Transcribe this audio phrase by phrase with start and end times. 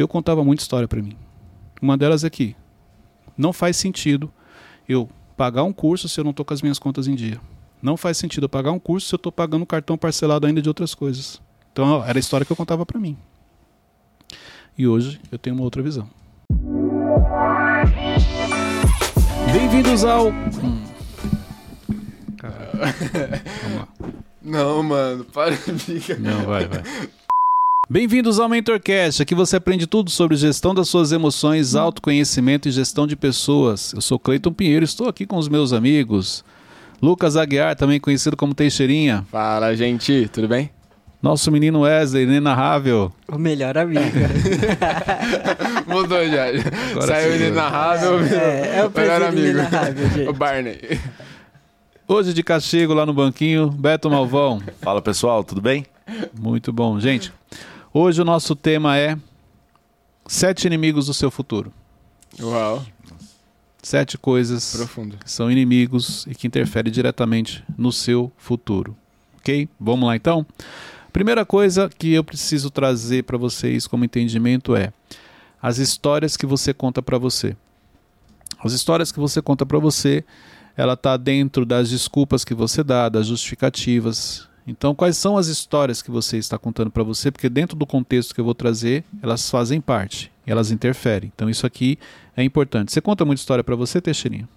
[0.00, 1.16] eu contava muita história para mim.
[1.80, 2.56] Uma delas é que
[3.36, 4.32] não faz sentido
[4.88, 7.40] eu pagar um curso se eu não estou com as minhas contas em dia.
[7.82, 10.68] Não faz sentido eu pagar um curso se eu estou pagando cartão parcelado ainda de
[10.68, 11.40] outras coisas.
[11.72, 13.16] Então era a história que eu contava para mim.
[14.76, 16.08] E hoje eu tenho uma outra visão.
[19.52, 20.28] Bem-vindos ao.
[20.28, 20.84] Hum.
[23.62, 23.88] Vamos lá.
[24.42, 26.18] Não, mano, para de.
[26.18, 26.82] Não, vai, vai.
[27.92, 29.20] Bem-vindos ao MentorCast.
[29.20, 33.92] Aqui você aprende tudo sobre gestão das suas emoções, autoconhecimento e gestão de pessoas.
[33.92, 36.44] Eu sou Cleiton Pinheiro, estou aqui com os meus amigos.
[37.02, 39.26] Lucas Aguiar, também conhecido como Teixeirinha.
[39.28, 40.70] Fala, gente, tudo bem?
[41.20, 43.12] Nosso menino Wesley, inenarrável.
[43.26, 44.00] O melhor amigo.
[45.88, 46.46] Mudou já.
[46.46, 49.58] Agora Saiu sim, inenarrável, É, é o melhor amigo.
[50.28, 50.78] O Barney.
[52.06, 54.62] Hoje de castigo lá no banquinho, Beto Malvão.
[54.80, 55.84] Fala pessoal, tudo bem?
[56.38, 57.00] Muito bom.
[57.00, 57.32] Gente,
[57.92, 59.16] hoje o nosso tema é
[60.26, 61.72] Sete inimigos do seu futuro.
[62.40, 62.84] Uau,
[63.82, 65.16] Sete coisas profundo.
[65.16, 68.96] que são inimigos e que interferem diretamente no seu futuro.
[69.38, 69.68] Ok?
[69.80, 70.46] Vamos lá então?
[71.12, 74.92] Primeira coisa que eu preciso trazer para vocês como entendimento é
[75.60, 77.56] as histórias que você conta para você.
[78.62, 80.22] As histórias que você conta para você,
[80.76, 84.46] ela está dentro das desculpas que você dá, das justificativas.
[84.70, 87.32] Então, quais são as histórias que você está contando para você?
[87.32, 91.32] Porque dentro do contexto que eu vou trazer, elas fazem parte, elas interferem.
[91.34, 91.98] Então, isso aqui
[92.36, 92.92] é importante.
[92.92, 94.48] Você conta muita história para você, Teixeirinha?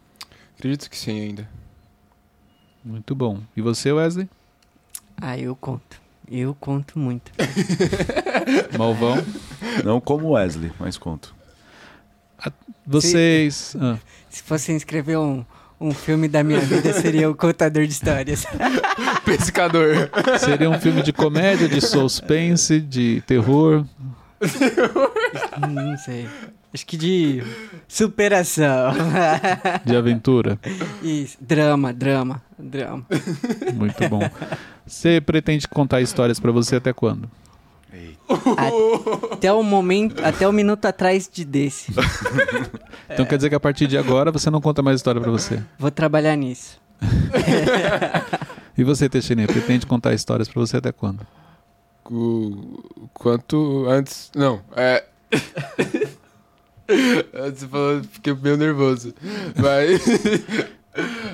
[0.56, 1.50] Acredito que sim ainda.
[2.86, 3.40] Muito bom.
[3.58, 4.30] E você, Wesley?
[5.18, 6.00] Ah, eu conto.
[6.30, 7.32] Eu conto muito.
[8.78, 9.18] Malvão?
[9.84, 11.34] Não como Wesley, mas conto.
[12.86, 13.76] Vocês.
[13.80, 13.98] Ah,
[14.30, 15.44] Se fosse escrever um,
[15.84, 18.46] um filme da minha vida, seria o contador de histórias.
[19.26, 20.10] Pescador.
[20.40, 23.86] seria um filme de comédia, de suspense, de terror.
[25.60, 26.28] Não sei.
[26.74, 27.44] Acho que de
[27.88, 28.94] superação.
[29.86, 30.58] De aventura.
[31.04, 31.38] Isso.
[31.40, 33.06] Drama, drama, drama.
[33.74, 34.22] Muito bom.
[34.88, 37.30] Você pretende contar histórias pra você até quando?
[39.32, 41.92] Até o momento, até o minuto atrás de desse.
[43.10, 45.62] Então quer dizer que a partir de agora você não conta mais história pra você.
[45.78, 46.80] Vou trabalhar nisso.
[48.76, 51.20] E você, Teixeirinha, pretende contar histórias pra você até quando?
[52.10, 54.32] O quanto antes.
[54.36, 55.04] Não, é.
[57.34, 59.14] Antes você falou, fiquei meio nervoso.
[59.56, 60.02] Mas.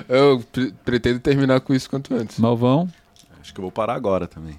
[0.08, 2.38] Eu pre- pretendo terminar com isso quanto antes.
[2.38, 2.88] Malvão?
[3.40, 4.58] Acho que eu vou parar agora também.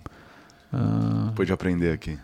[0.73, 2.17] Ah, Depois de aprender aqui.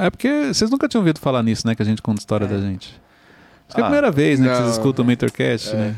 [0.00, 1.74] É porque vocês nunca tinham ouvido falar nisso, né?
[1.74, 3.00] Que a gente conta história da gente.
[3.68, 4.48] Acho que é a Ah, primeira vez, né?
[4.48, 4.72] Que vocês não.
[4.72, 5.74] escutam o Mentorcast, É.
[5.76, 5.96] né?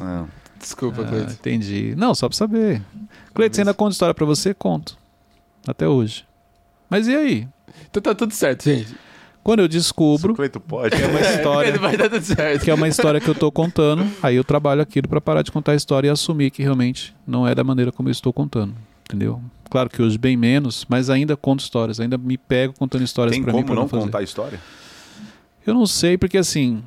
[0.00, 0.24] Ah,
[0.58, 1.32] Desculpa, Ah, Cleiton.
[1.32, 1.94] entendi.
[1.96, 2.82] Não, só pra saber.
[3.34, 4.52] Cleiton, você ainda conta história pra você?
[4.52, 4.96] Conto.
[5.66, 6.24] Até hoje.
[6.88, 7.48] Mas e aí?
[7.90, 8.94] Então tá tudo certo, gente.
[9.42, 10.94] Quando eu descubro pode.
[10.96, 12.62] que é uma história, Vai dar tudo certo.
[12.62, 15.50] que é uma história que eu tô contando, aí eu trabalho aquilo pra parar de
[15.50, 18.74] contar a história e assumir que realmente não é da maneira como eu estou contando.
[19.08, 19.40] Entendeu?
[19.70, 23.42] Claro que hoje bem menos, mas ainda conto histórias, ainda me pego contando histórias Tem
[23.42, 24.02] pra mim como pra não fazer.
[24.02, 24.60] contar história?
[25.64, 26.82] Eu não sei, porque assim,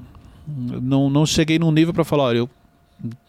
[0.46, 2.50] não, não cheguei num nível pra falar, olha, eu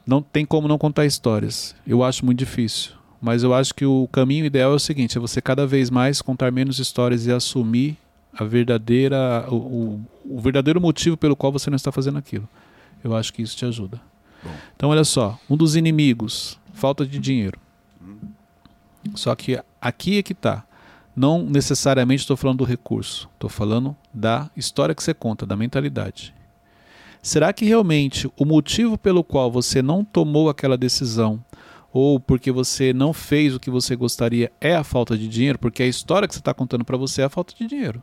[0.07, 1.75] não tem como não contar histórias.
[1.87, 2.93] Eu acho muito difícil.
[3.21, 6.21] Mas eu acho que o caminho ideal é o seguinte: é você cada vez mais
[6.21, 7.97] contar menos histórias e assumir
[8.37, 10.01] a verdadeira, o, o,
[10.37, 12.47] o verdadeiro motivo pelo qual você não está fazendo aquilo.
[13.03, 14.01] Eu acho que isso te ajuda.
[14.43, 14.51] Bom.
[14.77, 17.59] Então, olha só, um dos inimigos, falta de dinheiro.
[19.15, 20.65] Só que aqui é que tá.
[21.15, 26.35] Não necessariamente estou falando do recurso, estou falando da história que você conta, da mentalidade.
[27.23, 31.43] Será que realmente o motivo pelo qual você não tomou aquela decisão
[31.93, 35.59] ou porque você não fez o que você gostaria é a falta de dinheiro?
[35.59, 38.03] Porque a história que você está contando para você é a falta de dinheiro.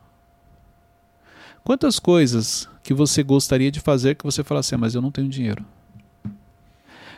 [1.64, 5.12] Quantas coisas que você gostaria de fazer que você fala assim, "Ah, mas eu não
[5.12, 5.66] tenho dinheiro?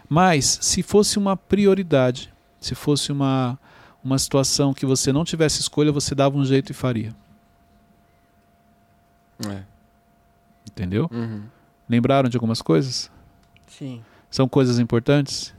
[0.10, 3.58] Mas se fosse uma prioridade, se fosse uma,
[4.04, 7.16] uma situação que você não tivesse escolha, você dava um jeito e faria.
[9.50, 9.64] É.
[10.68, 11.10] Entendeu?
[11.12, 11.44] Uhum.
[11.88, 13.12] Lembraram de algumas coisas?
[13.68, 14.04] Sim.
[14.30, 15.54] São coisas importantes?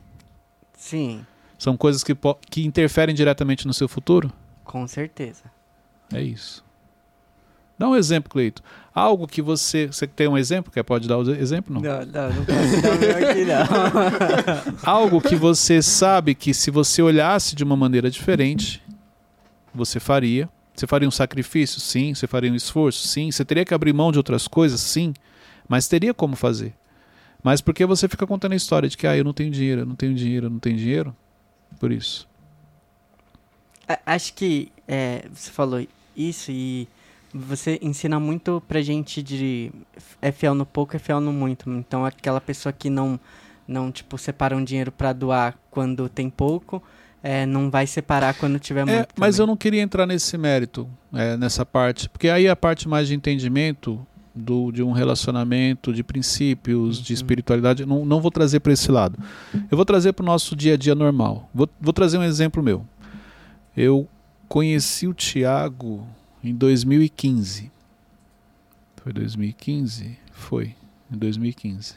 [0.77, 1.25] Sim,
[1.59, 2.15] São coisas que,
[2.51, 4.31] que interferem diretamente no seu futuro?
[4.65, 5.45] com certeza.
[6.13, 6.64] É isso.
[7.79, 8.63] Dá um exemplo, Cleito.
[8.95, 9.89] Algo que você.
[9.89, 10.73] Você tem um exemplo?
[10.73, 11.75] Quer pode dar o exemplo?
[11.75, 11.81] Não.
[11.81, 14.79] Não, não, não posso dar o meu aqui, não.
[14.91, 18.81] Algo que você sabe que se você olhasse de uma maneira diferente,
[19.75, 20.49] você faria.
[20.75, 21.81] Você faria um sacrifício?
[21.81, 22.15] Sim.
[22.15, 23.09] Você faria um esforço?
[23.09, 23.31] Sim.
[23.31, 24.81] Você teria que abrir mão de outras coisas?
[24.81, 25.13] Sim.
[25.69, 26.73] Mas teria como fazer.
[27.43, 29.87] Mas porque você fica contando a história de que ah, eu não tenho dinheiro, eu
[29.87, 31.15] não tenho dinheiro, eu não tenho dinheiro?
[31.79, 32.29] Por isso.
[34.07, 35.87] Acho que é, você falou
[36.17, 36.89] isso e
[37.35, 39.73] você ensina muito pra gente de
[40.23, 41.69] é fiel no pouco, é fiel no muito.
[41.71, 43.19] Então aquela pessoa que não
[43.67, 46.83] não tipo separa um dinheiro pra doar quando tem pouco,
[47.23, 49.09] é, não vai separar quando tiver É, muito.
[49.19, 52.87] mas eu não queria entrar nesse mérito, é, nessa parte, porque aí é a parte
[52.89, 57.15] mais de entendimento do, de um relacionamento, de princípios, de Uhum.
[57.15, 59.19] espiritualidade, não, não vou trazer para esse lado.
[59.71, 61.49] Eu vou trazer para o nosso dia a dia normal.
[61.55, 62.85] Vou, vou trazer um exemplo meu.
[63.77, 64.07] Eu
[64.49, 66.07] conheci o Tiago
[66.45, 67.71] em 2015.
[68.97, 70.19] Foi 2015?
[70.33, 70.75] Foi,
[71.11, 71.95] em 2015.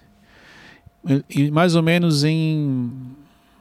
[1.30, 2.92] E mais ou menos em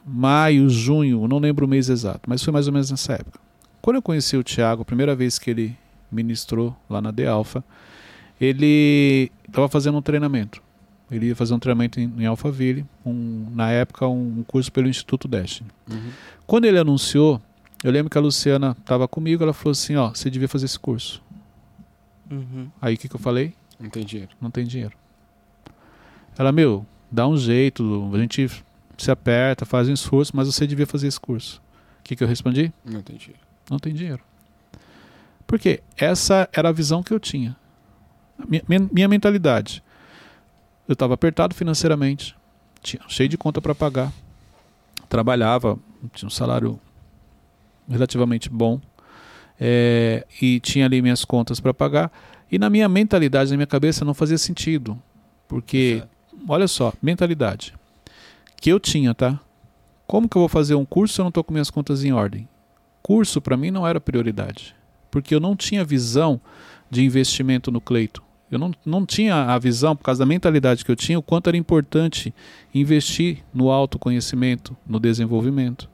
[0.06, 3.40] maio, junho, não lembro o mês exato, mas foi mais ou menos nessa época.
[3.82, 5.76] Quando eu conheci o Tiago, a primeira vez que ele
[6.10, 7.64] ministrou lá na The Alpha,
[8.40, 10.62] ele estava fazendo um treinamento.
[11.10, 14.88] Ele ia fazer um treinamento em, em Alphaville, um, na época um, um curso pelo
[14.88, 15.70] Instituto Destiny.
[15.88, 16.10] Uhum.
[16.46, 17.40] Quando ele anunciou,
[17.84, 20.78] eu lembro que a Luciana estava comigo, ela falou assim, ó, você devia fazer esse
[20.78, 21.23] curso.
[22.31, 22.70] Uhum.
[22.81, 23.55] Aí o que, que eu falei?
[23.78, 24.31] Não tem dinheiro.
[24.40, 24.96] Não tem dinheiro.
[26.38, 28.50] Ela, meu, dá um jeito, a gente
[28.96, 31.62] se aperta, faz um esforço, mas você devia fazer esse curso.
[32.00, 32.73] O que, que eu respondi?
[32.84, 33.40] Não tem dinheiro.
[33.70, 34.22] Não tem dinheiro.
[35.46, 37.56] Porque essa era a visão que eu tinha.
[38.49, 39.82] Minha, minha, minha mentalidade.
[40.88, 42.37] Eu estava apertado financeiramente,
[42.81, 44.12] tinha cheio de conta para pagar,
[45.08, 45.79] trabalhava,
[46.14, 46.79] tinha um salário
[47.88, 48.80] relativamente bom
[49.60, 52.10] é, e tinha ali minhas contas para pagar.
[52.50, 55.00] E na minha mentalidade, na minha cabeça, não fazia sentido.
[55.48, 56.02] Porque,
[56.48, 57.74] olha só, mentalidade
[58.60, 59.38] que eu tinha, tá?
[60.06, 62.12] Como que eu vou fazer um curso se eu não estou com minhas contas em
[62.12, 62.48] ordem?
[63.02, 64.74] Curso para mim não era prioridade,
[65.10, 66.40] porque eu não tinha visão
[66.90, 68.22] de investimento no Cleito.
[68.50, 71.48] Eu não, não tinha a visão, por causa da mentalidade que eu tinha, o quanto
[71.48, 72.32] era importante
[72.72, 75.88] investir no autoconhecimento, no desenvolvimento.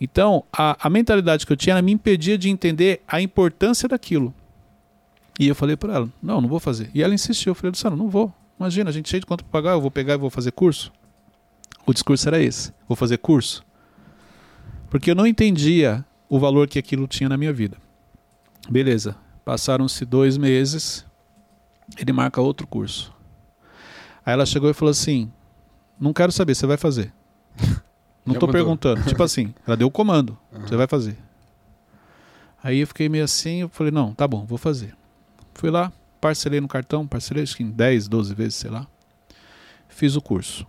[0.00, 4.34] Então, a, a mentalidade que eu tinha me impedia de entender a importância daquilo.
[5.38, 6.90] E eu falei para ela: não, não vou fazer.
[6.94, 7.50] E ela insistiu.
[7.50, 8.32] Eu falei: Luciano, não vou.
[8.58, 10.90] Imagina, a gente cheio de conta para pagar, eu vou pegar e vou fazer curso.
[11.86, 13.64] O discurso era esse: vou fazer curso.
[14.88, 17.76] Porque eu não entendia o valor que aquilo tinha na minha vida.
[18.68, 21.04] Beleza, passaram-se dois meses,
[21.98, 23.12] ele marca outro curso.
[24.24, 25.30] Aí ela chegou e falou assim:
[25.98, 27.12] Não quero saber, você vai fazer.
[28.34, 28.48] Não mandou.
[28.52, 29.02] perguntando.
[29.04, 30.66] tipo assim, ela deu o comando, Aham.
[30.66, 31.16] você vai fazer.
[32.62, 34.94] Aí eu fiquei meio assim, eu falei: Não, tá bom, vou fazer.
[35.54, 38.86] Fui lá, parcelei no cartão, parcelei acho que em 10, 12 vezes, sei lá.
[39.88, 40.66] Fiz o curso.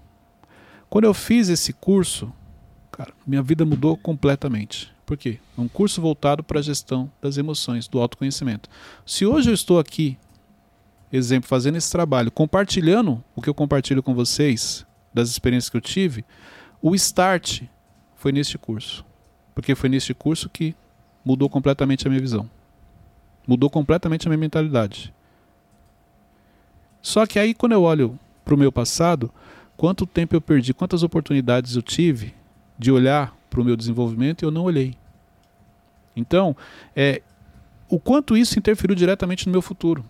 [0.90, 2.32] Quando eu fiz esse curso,
[2.92, 4.92] cara, minha vida mudou completamente.
[5.06, 5.40] Por quê?
[5.58, 8.70] É um curso voltado para a gestão das emoções, do autoconhecimento.
[9.06, 10.18] Se hoje eu estou aqui,
[11.12, 15.82] exemplo, fazendo esse trabalho, compartilhando o que eu compartilho com vocês, das experiências que eu
[15.82, 16.24] tive,
[16.82, 17.64] o start
[18.16, 19.06] foi neste curso.
[19.54, 20.76] Porque foi neste curso que
[21.24, 22.50] mudou completamente a minha visão.
[23.48, 25.14] Mudou completamente a minha mentalidade.
[27.02, 29.32] Só que aí, quando eu olho para o meu passado,
[29.76, 32.34] quanto tempo eu perdi, quantas oportunidades eu tive
[32.78, 34.96] de olhar para o meu desenvolvimento e eu não olhei.
[36.16, 36.56] Então,
[36.96, 37.22] é,
[37.90, 40.06] o quanto isso interferiu diretamente no meu futuro.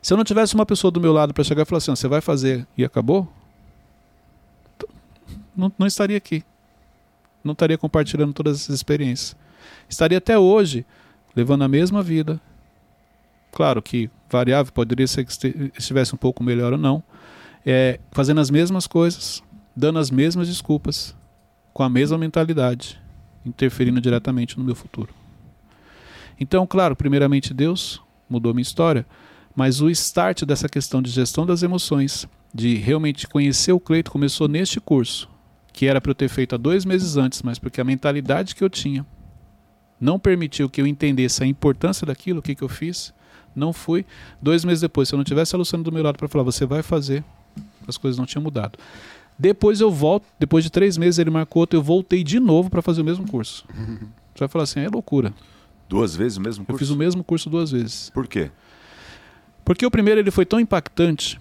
[0.00, 1.96] Se eu não tivesse uma pessoa do meu lado para chegar e falar assim, "Ó,
[1.96, 3.30] você vai fazer e acabou,
[5.56, 6.44] não, não estaria aqui.
[7.42, 9.36] Não estaria compartilhando todas essas experiências.
[9.88, 10.84] Estaria até hoje
[11.34, 12.40] levando a mesma vida.
[13.52, 15.32] Claro que variável poderia ser que
[15.78, 17.02] estivesse um pouco melhor ou não.
[17.64, 19.42] É, fazendo as mesmas coisas,
[19.74, 21.14] dando as mesmas desculpas,
[21.72, 23.00] com a mesma mentalidade,
[23.44, 25.12] interferindo diretamente no meu futuro.
[26.38, 29.06] Então, claro, primeiramente Deus mudou minha história,
[29.54, 34.48] mas o start dessa questão de gestão das emoções, de realmente conhecer o Cleito, começou
[34.48, 35.28] neste curso,
[35.76, 38.64] que era para eu ter feito há dois meses antes, mas porque a mentalidade que
[38.64, 39.04] eu tinha
[40.00, 43.12] não permitiu que eu entendesse a importância daquilo, o que, que eu fiz,
[43.54, 44.06] não fui.
[44.40, 46.64] Dois meses depois, se eu não tivesse a Luciana do meu lado para falar, você
[46.64, 47.22] vai fazer,
[47.86, 48.78] as coisas não tinham mudado.
[49.38, 52.80] Depois eu volto, depois de três meses ele marcou outro, eu voltei de novo para
[52.80, 53.66] fazer o mesmo curso.
[54.34, 55.32] Você vai falar assim, é loucura.
[55.88, 56.78] Duas vezes o mesmo Eu curso?
[56.78, 58.10] fiz o mesmo curso duas vezes.
[58.10, 58.50] Por quê?
[59.64, 61.38] Porque o primeiro ele foi tão impactante,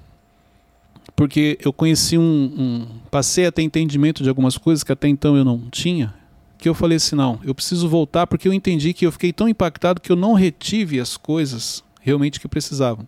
[1.16, 5.38] porque eu conheci um, um- passei a ter entendimento de algumas coisas que até então
[5.38, 6.14] eu não tinha,
[6.58, 9.48] que eu falei assim, não, eu preciso voltar porque eu entendi que eu fiquei tão
[9.48, 13.08] impactado que eu não retive as coisas realmente que precisavam.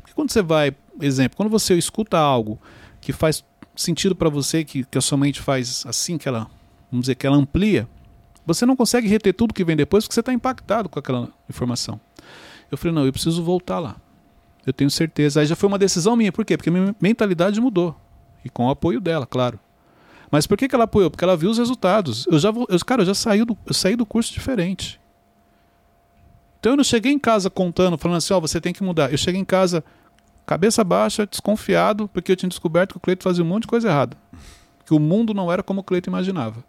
[0.00, 2.58] Porque quando você vai, exemplo, quando você escuta algo
[3.00, 3.44] que faz
[3.76, 6.48] sentido para você, que, que a sua mente faz assim, que ela,
[6.90, 7.88] vamos dizer, que ela amplia,
[8.44, 12.00] você não consegue reter tudo que vem depois porque você está impactado com aquela informação.
[12.70, 13.96] Eu falei, não, eu preciso voltar lá.
[14.68, 15.40] Eu tenho certeza.
[15.40, 16.30] Aí já foi uma decisão minha.
[16.30, 16.54] Por quê?
[16.54, 17.96] Porque minha mentalidade mudou.
[18.44, 19.58] E com o apoio dela, claro.
[20.30, 21.10] Mas por que, ela apoiou?
[21.10, 22.26] Porque ela viu os resultados.
[22.30, 25.00] Eu já vou, eu, cara, eu já saí do, eu saí do curso diferente.
[26.60, 29.10] Então eu não cheguei em casa contando, falando assim, ó, você tem que mudar.
[29.10, 29.82] Eu cheguei em casa
[30.44, 33.88] cabeça baixa, desconfiado, porque eu tinha descoberto que o Cleito fazia um monte de coisa
[33.88, 34.18] errada.
[34.84, 36.62] Que o mundo não era como o Cleito imaginava.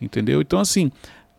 [0.00, 0.40] Entendeu?
[0.40, 0.90] Então, assim,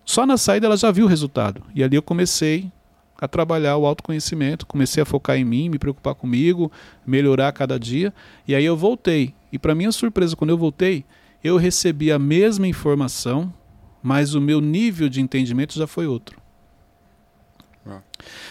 [0.05, 1.63] só na saída ela já viu o resultado.
[1.73, 2.71] E ali eu comecei
[3.19, 6.71] a trabalhar o autoconhecimento, comecei a focar em mim, me preocupar comigo,
[7.05, 8.13] melhorar cada dia.
[8.47, 9.33] E aí eu voltei.
[9.51, 11.05] E para minha surpresa, quando eu voltei,
[11.43, 13.53] eu recebi a mesma informação,
[14.01, 16.39] mas o meu nível de entendimento já foi outro.
[17.85, 18.01] Ah.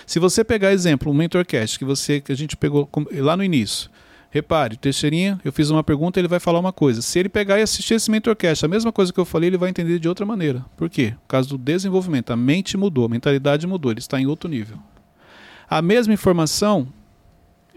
[0.07, 3.91] Se você pegar exemplo, um mentorcast que você que a gente pegou lá no início.
[4.31, 7.01] Repare, Teixeirinha, eu fiz uma pergunta, ele vai falar uma coisa.
[7.01, 9.71] Se ele pegar e assistir esse mentorcast, a mesma coisa que eu falei, ele vai
[9.71, 10.65] entender de outra maneira.
[10.77, 11.15] Por quê?
[11.23, 12.33] Por causa do desenvolvimento.
[12.33, 14.79] A mente mudou, a mentalidade mudou, ele está em outro nível.
[15.69, 16.87] A mesma informação,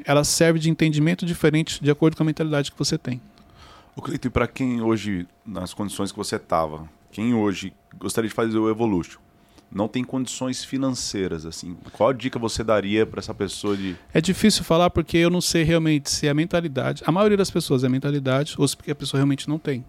[0.04, 3.22] ela serve de entendimento diferente de acordo com a mentalidade que você tem.
[3.96, 8.58] O Cleiton, para quem hoje, nas condições que você estava, quem hoje gostaria de fazer
[8.58, 9.20] o Evolution,
[9.72, 13.96] não tem condições financeiras, assim, qual dica você daria para essa pessoa de...
[14.14, 17.04] É difícil falar porque eu não sei realmente se é a mentalidade.
[17.06, 19.86] A maioria das pessoas é a mentalidade ou se porque a pessoa realmente não tem.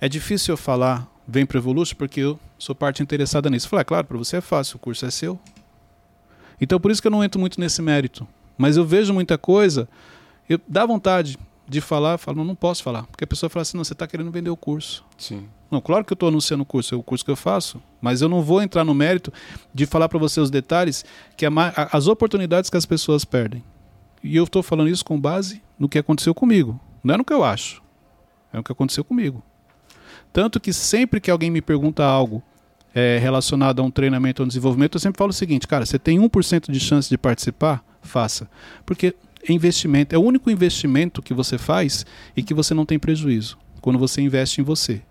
[0.00, 3.68] É difícil eu falar, vem para Evolution, porque eu sou parte interessada nisso.
[3.68, 5.38] Falar, é claro, para você é fácil, o curso é seu.
[6.58, 8.26] Então por isso que eu não entro muito nesse mérito.
[8.56, 9.86] Mas eu vejo muita coisa,
[10.48, 13.04] eu dá vontade de falar, eu falo, não, não posso falar.
[13.04, 15.04] Porque a pessoa fala assim, não, você está querendo vender o curso.
[15.18, 15.48] Sim.
[15.70, 18.22] Não, claro que eu estou anunciando o curso, é o curso que eu faço, mas
[18.22, 19.32] eu não vou entrar no mérito
[19.74, 21.04] de falar para você os detalhes,
[21.36, 21.50] que a-
[21.92, 23.64] as oportunidades que as pessoas perdem.
[24.22, 26.80] E eu estou falando isso com base no que aconteceu comigo.
[27.02, 27.82] Não é no que eu acho,
[28.52, 29.42] é no que aconteceu comigo.
[30.32, 32.42] Tanto que sempre que alguém me pergunta algo
[32.94, 35.98] é, relacionado a um treinamento ou um desenvolvimento, eu sempre falo o seguinte, cara, você
[35.98, 37.84] tem 1% de chance de participar?
[38.02, 38.48] Faça.
[38.86, 39.14] Porque
[39.48, 42.04] investimento, é o único investimento que você faz
[42.36, 45.02] e que você não tem prejuízo, quando você investe em você.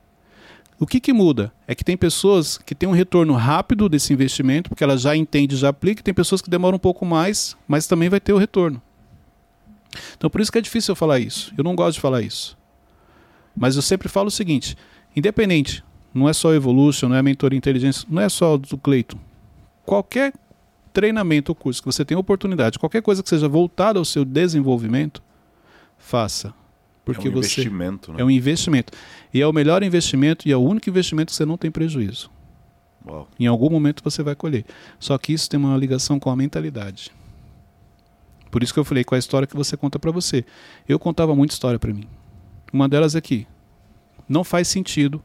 [0.77, 1.54] O que, que muda?
[1.68, 5.56] É que tem pessoas que têm um retorno rápido desse investimento, porque ela já entende,
[5.56, 8.38] já aplica, e tem pessoas que demoram um pouco mais, mas também vai ter o
[8.38, 8.82] retorno.
[10.18, 11.54] Então por isso que é difícil eu falar isso.
[11.58, 12.58] Eu não gosto de falar isso.
[13.56, 14.75] Mas eu sempre falo o seguinte:
[15.15, 19.18] independente, não é só Evolution, não é mentoria inteligência, não é só do Cleiton.
[19.86, 20.34] Qualquer
[20.96, 25.22] treinamento ou curso que você tenha oportunidade, qualquer coisa que seja voltada ao seu desenvolvimento,
[25.98, 26.54] faça.
[27.04, 28.22] Porque é um você investimento, né?
[28.22, 28.94] é um investimento.
[29.34, 32.32] E é o melhor investimento e é o único investimento que você não tem prejuízo.
[33.06, 33.28] Uau.
[33.38, 34.66] Em algum momento você vai colher.
[34.98, 37.12] Só que isso tem uma ligação com a mentalidade.
[38.50, 40.46] Por isso que eu falei com a história que você conta para você.
[40.88, 42.08] Eu contava muita história para mim.
[42.72, 43.46] Uma delas é que
[44.28, 45.22] não faz sentido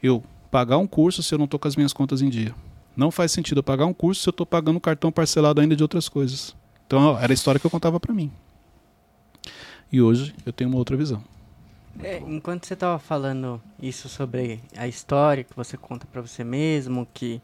[0.00, 2.54] eu pagar um curso se eu não estou com as minhas contas em dia.
[2.98, 5.76] Não faz sentido eu pagar um curso se eu estou pagando um cartão parcelado ainda
[5.76, 6.56] de outras coisas.
[6.84, 8.28] Então ó, era a história que eu contava para mim.
[9.92, 11.22] E hoje eu tenho uma outra visão.
[12.02, 17.06] É, enquanto você tava falando isso sobre a história que você conta pra você mesmo,
[17.14, 17.40] que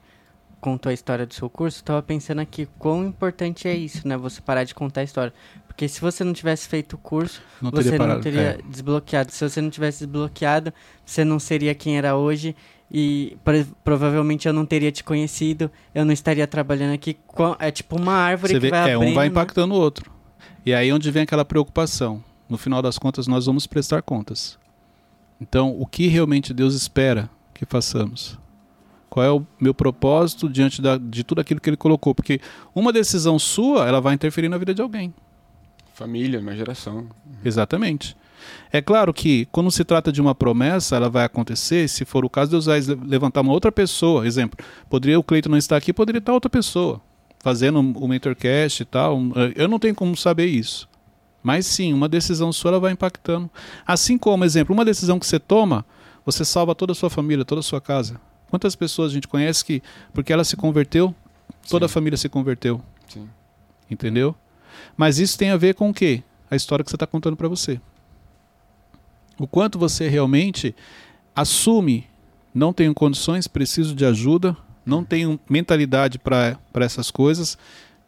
[0.60, 4.16] contou a história do seu curso, eu tava pensando aqui quão importante é isso, né?
[4.16, 5.32] Você parar de contar a história.
[5.68, 8.14] Porque se você não tivesse feito o curso, Não você teria parado.
[8.16, 8.58] não teria é.
[8.68, 9.30] desbloqueado.
[9.30, 10.72] Se você não tivesse desbloqueado,
[11.04, 12.56] você não seria quem era hoje
[12.96, 17.14] e pro- provavelmente eu não teria te conhecido, eu não estaria trabalhando aqui.
[17.26, 19.30] com- É tipo uma árvore Você que vê, vai é, abrindo, um vai né?
[19.32, 20.08] impactando o outro.
[20.64, 22.22] E aí é onde vem aquela preocupação.
[22.48, 24.56] No final das contas, nós vamos prestar contas.
[25.40, 28.38] Então, o que realmente Deus espera que façamos?
[29.10, 32.14] Qual é o meu propósito diante da- de tudo aquilo que Ele colocou?
[32.14, 32.40] Porque
[32.74, 35.12] uma decisão sua, ela vai interferir na vida de alguém.
[35.92, 37.06] Família, uma geração.
[37.44, 38.16] Exatamente.
[38.72, 42.30] É claro que quando se trata de uma promessa, ela vai acontecer, se for o
[42.30, 44.26] caso, Deus vai le- levantar uma outra pessoa.
[44.26, 44.58] Exemplo,
[44.90, 47.00] poderia o Cleiton não estar aqui, poderia estar outra pessoa
[47.38, 49.20] fazendo o mentorcast e tal.
[49.54, 50.88] Eu não tenho como saber isso.
[51.42, 53.50] Mas sim, uma decisão sua ela vai impactando.
[53.86, 55.84] Assim como, exemplo, uma decisão que você toma,
[56.24, 58.18] você salva toda a sua família, toda a sua casa.
[58.48, 59.82] Quantas pessoas a gente conhece que,
[60.14, 61.14] porque ela se converteu,
[61.68, 61.92] toda a Sim.
[61.94, 62.80] família se converteu?
[63.08, 63.28] Sim.
[63.90, 64.34] Entendeu?
[64.96, 66.22] Mas isso tem a ver com o quê?
[66.50, 67.78] A história que você está contando para você.
[69.38, 70.74] O quanto você realmente
[71.34, 72.06] assume,
[72.54, 77.58] não tenho condições, preciso de ajuda, não tenho mentalidade para essas coisas,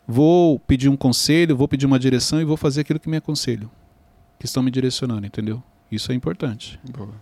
[0.06, 3.70] vou pedir um conselho, vou pedir uma direção e vou fazer aquilo que me aconselho,
[4.38, 5.62] que estão me direcionando, entendeu?
[5.90, 6.78] Isso é importante.
[6.96, 7.14] Boa.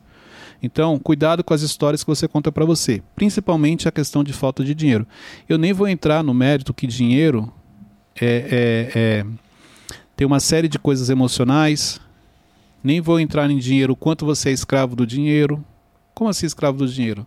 [0.63, 4.65] Então, cuidado com as histórias que você conta para você, principalmente a questão de falta
[4.65, 5.07] de dinheiro.
[5.49, 7.53] Eu nem vou entrar no mérito que dinheiro
[8.21, 9.27] é, é- é-
[10.17, 12.01] tem uma série de coisas emocionais.
[12.85, 15.65] Nem vou entrar em dinheiro o quanto você é escravo do dinheiro.
[16.15, 17.27] Como assim escravo do dinheiro?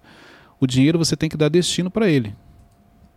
[0.60, 2.36] O dinheiro você tem que dar destino para ele.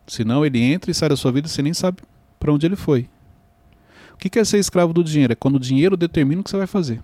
[0.07, 1.99] Senão ele entra e sai da sua vida e você nem sabe
[2.39, 3.11] para onde ele foi.
[4.15, 5.35] O que é ser escravo do dinheiro?
[5.35, 7.03] É quando o dinheiro determina o que você vai fazer.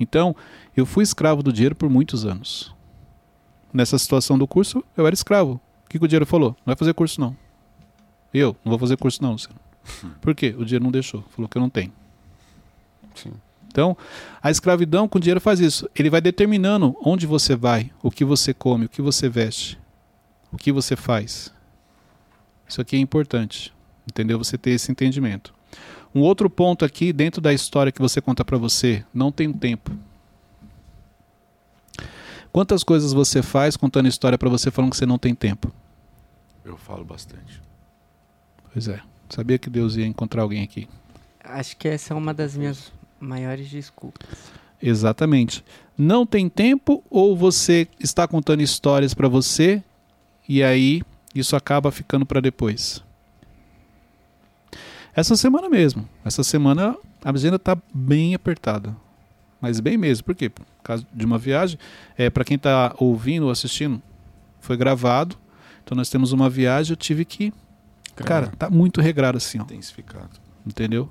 [0.00, 0.34] Então,
[0.74, 2.74] eu fui escravo do dinheiro por muitos anos.
[3.72, 5.60] Nessa situação do curso, eu era escravo.
[5.88, 6.50] que, que o dinheiro falou?
[6.50, 7.36] Não vai fazer curso, não.
[8.32, 9.60] Eu não vou fazer curso, não, Luciano.
[10.20, 10.54] Por quê?
[10.58, 11.22] O dinheiro não deixou.
[11.30, 11.92] Falou que eu não tenho.
[13.14, 13.32] Sim.
[13.72, 13.96] Então,
[14.42, 15.88] a escravidão com o dinheiro faz isso.
[15.96, 19.78] Ele vai determinando onde você vai, o que você come, o que você veste,
[20.52, 21.52] o que você faz.
[22.68, 23.72] Isso aqui é importante.
[24.06, 24.36] Entendeu?
[24.38, 25.54] Você ter esse entendimento.
[26.14, 29.90] Um outro ponto aqui, dentro da história que você conta para você, não tem tempo.
[32.52, 35.72] Quantas coisas você faz contando história para você falando que você não tem tempo?
[36.62, 37.62] Eu falo bastante.
[38.70, 39.00] Pois é.
[39.30, 40.86] Sabia que Deus ia encontrar alguém aqui.
[41.42, 44.28] Acho que essa é uma das minhas maiores desculpas.
[44.80, 45.64] Exatamente.
[45.96, 49.82] Não tem tempo ou você está contando histórias para você
[50.48, 51.02] e aí
[51.34, 53.02] isso acaba ficando para depois?
[55.14, 56.08] Essa semana mesmo.
[56.24, 58.96] Essa semana a agenda está bem apertada.
[59.60, 60.24] Mas bem mesmo.
[60.24, 60.48] Por quê?
[60.48, 61.78] Por causa de uma viagem.
[62.18, 64.02] É, para quem está ouvindo ou assistindo,
[64.60, 65.36] foi gravado.
[65.84, 67.52] Então nós temos uma viagem, eu tive que.
[68.16, 69.62] Cara, tá muito regrado assim, ó.
[69.62, 70.40] Intensificado.
[70.66, 71.10] Entendeu?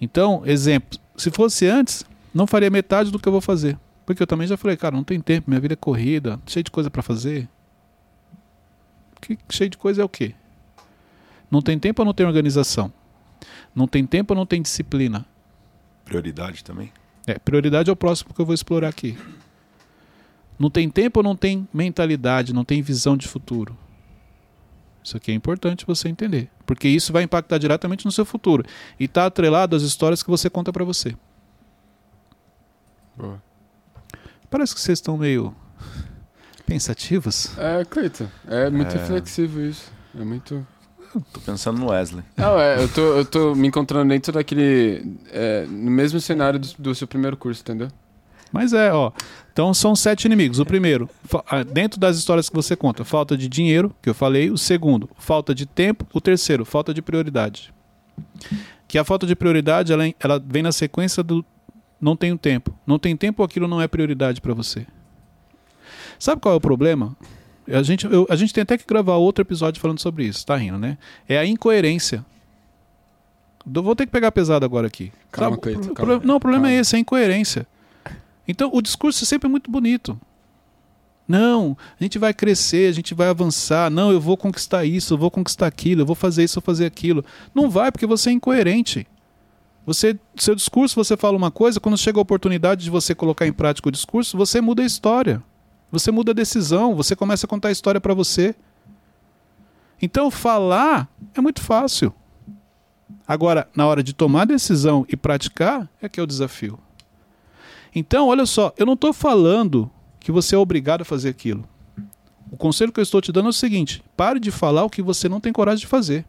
[0.00, 3.78] Então, exemplo, se fosse antes, não faria metade do que eu vou fazer.
[4.04, 6.70] Porque eu também já falei, cara, não tem tempo, minha vida é corrida, cheio de
[6.70, 7.48] coisa para fazer.
[9.20, 10.34] Que cheio de coisa é o quê?
[11.50, 12.92] Não tem tempo ou não tem organização?
[13.74, 15.26] Não tem tempo ou não tem disciplina?
[16.04, 16.92] Prioridade também?
[17.26, 19.18] É, prioridade é o próximo que eu vou explorar aqui.
[20.58, 23.76] Não tem tempo ou não tem mentalidade, não tem visão de futuro?
[25.06, 28.64] Isso aqui é importante você entender, porque isso vai impactar diretamente no seu futuro
[28.98, 31.14] e está atrelado às histórias que você conta para você.
[33.16, 33.40] Boa.
[34.50, 35.54] Parece que vocês estão meio
[36.66, 37.56] pensativos.
[37.56, 38.98] É, Cleiton, é muito É.
[38.98, 39.92] reflexivo isso.
[40.18, 40.66] É muito.
[41.32, 42.24] Tô pensando no Wesley.
[42.36, 45.16] Não, é, eu tô, eu tô me encontrando dentro daquele.
[45.30, 47.88] é, no mesmo cenário do, do seu primeiro curso, entendeu?
[48.52, 49.10] Mas é, ó.
[49.52, 50.58] Então são sete inimigos.
[50.58, 51.08] O primeiro,
[51.50, 54.50] ah, dentro das histórias que você conta, falta de dinheiro, que eu falei.
[54.50, 56.06] O segundo, falta de tempo.
[56.12, 57.72] O terceiro, falta de prioridade.
[58.86, 61.44] Que a falta de prioridade, ela, ela vem na sequência do
[62.00, 62.74] não tenho tempo.
[62.86, 64.86] Não tem tempo, aquilo não é prioridade para você.
[66.18, 67.16] Sabe qual é o problema?
[67.68, 70.56] A gente, eu- a gente tem até que gravar outro episódio falando sobre isso, tá
[70.56, 70.96] rindo, né?
[71.28, 72.24] É a incoerência.
[73.74, 75.12] Eu vou ter que pegar pesado agora aqui.
[75.32, 75.74] Calma, Sabe?
[75.94, 76.18] Calma.
[76.18, 76.80] pro- não, o problema é Calma.
[76.80, 77.66] esse, é a incoerência.
[78.46, 80.18] Então, o discurso é sempre muito bonito.
[81.28, 83.90] Não, a gente vai crescer, a gente vai avançar.
[83.90, 86.66] Não, eu vou conquistar isso, eu vou conquistar aquilo, eu vou fazer isso, eu vou
[86.66, 87.24] fazer aquilo.
[87.54, 89.06] Não vai, porque você é incoerente.
[89.84, 93.52] Você, seu discurso, você fala uma coisa, quando chega a oportunidade de você colocar em
[93.52, 95.42] prática o discurso, você muda a história.
[95.90, 98.54] Você muda a decisão, você começa a contar a história para você.
[100.00, 102.12] Então, falar é muito fácil.
[103.26, 106.78] Agora, na hora de tomar decisão e praticar, é que é o desafio.
[107.98, 111.66] Então, olha só, eu não estou falando que você é obrigado a fazer aquilo.
[112.52, 115.00] O conselho que eu estou te dando é o seguinte: pare de falar o que
[115.00, 116.26] você não tem coragem de fazer.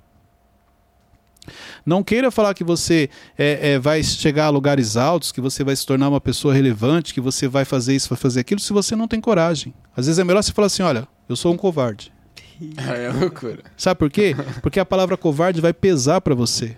[1.85, 5.75] Não queira falar que você é, é, vai chegar a lugares altos, que você vai
[5.75, 8.95] se tornar uma pessoa relevante, que você vai fazer isso, vai fazer aquilo, se você
[8.95, 9.73] não tem coragem.
[9.95, 12.13] Às vezes é melhor você falar assim: olha, eu sou um covarde.
[12.79, 13.59] É loucura.
[13.75, 14.35] Sabe por quê?
[14.63, 16.77] Porque a palavra covarde vai pesar para você.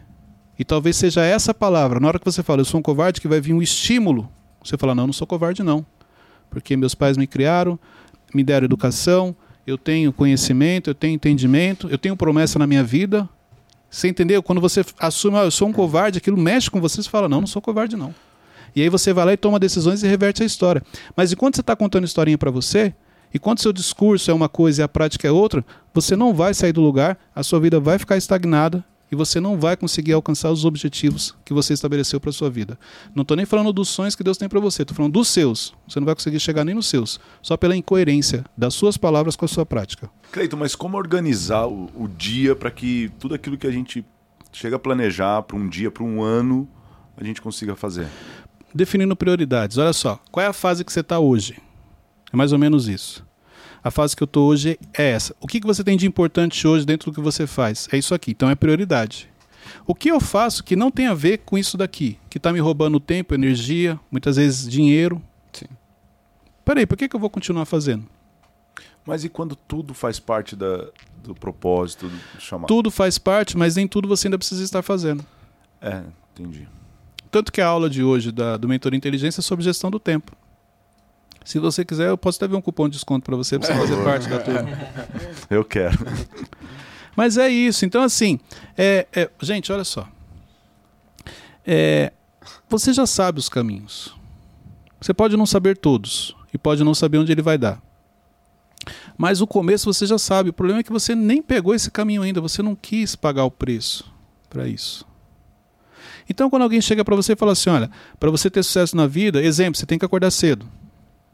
[0.58, 3.30] E talvez seja essa palavra, na hora que você fala, eu sou um covarde, que
[3.30, 4.30] vai vir um estímulo.
[4.63, 5.86] Você fala, não, não sou covarde, não.
[6.50, 7.80] Porque meus pais me criaram,
[8.34, 13.30] me deram educação, eu tenho conhecimento, eu tenho entendimento, eu tenho promessa na minha vida.
[13.89, 14.43] Você entendeu?
[14.43, 17.41] Quando você assume, ah, eu sou um covarde, aquilo mexe com você, você fala, não,
[17.41, 18.13] não sou covarde, não.
[18.76, 20.84] E aí você vai lá e toma decisões e reverte a história.
[21.15, 22.93] Mas enquanto você está contando historinha para você,
[23.34, 26.54] e quando seu discurso é uma coisa e a prática é outra, você não vai
[26.54, 30.52] sair do lugar, a sua vida vai ficar estagnada e você não vai conseguir alcançar
[30.52, 32.78] os objetivos que você estabeleceu para sua vida.
[33.15, 35.74] Não estou nem falando dos sonhos que Deus tem para você, estou falando dos seus.
[35.88, 39.45] Você não vai conseguir chegar nem nos seus, só pela incoerência das suas palavras com
[39.45, 40.10] a sua prática.
[40.32, 44.06] Cleiton, mas como organizar o, o dia para que tudo aquilo que a gente
[44.52, 46.67] chega a planejar para um dia, para um ano,
[47.17, 48.08] a gente consiga fazer?
[48.74, 49.78] Definindo prioridades.
[49.78, 51.58] Olha só, qual é a fase que você está hoje?
[52.32, 53.28] É mais ou menos isso.
[53.84, 55.36] A fase que eu estou hoje é essa.
[55.39, 57.88] O que, que você tem de importante hoje dentro do que você faz?
[57.92, 58.32] É isso aqui.
[58.32, 59.30] Então é prioridade.
[59.86, 62.60] O que eu faço que não tem a ver com isso daqui, que está me
[62.60, 65.22] roubando tempo, energia, muitas vezes dinheiro.
[65.52, 65.65] Sim.
[66.65, 68.06] Peraí, por que, que eu vou continuar fazendo?
[69.06, 70.89] Mas e quando tudo faz parte da,
[71.24, 72.68] do propósito do chamado?
[72.68, 75.26] Tudo faz parte, mas nem tudo você ainda precisa estar fazendo.
[75.82, 76.68] É, entendi.
[77.32, 80.36] Tanto que a aula de hoje da, do Mentor Inteligência é sobre gestão do tempo.
[81.43, 83.73] Se você quiser, eu posso até ver um cupom de desconto para você, para você
[83.73, 84.69] fazer parte da turma.
[85.49, 85.97] Eu quero.
[87.15, 87.86] Mas é isso.
[87.86, 88.39] Então, assim,
[88.78, 90.08] é, é- gente, olha só.
[91.65, 92.13] É,
[92.69, 94.15] você já sabe os caminhos.
[95.02, 97.82] Você pode não saber todos e pode não saber onde ele vai dar.
[99.17, 100.49] Mas o começo você já sabe.
[100.49, 102.39] O problema é que você nem pegou esse caminho ainda.
[102.41, 104.12] Você não quis pagar o preço
[104.49, 105.06] para isso.
[106.30, 109.08] Então, quando alguém chega para você e fala assim: olha, para você ter sucesso na
[109.08, 110.65] vida, exemplo, você tem que acordar cedo.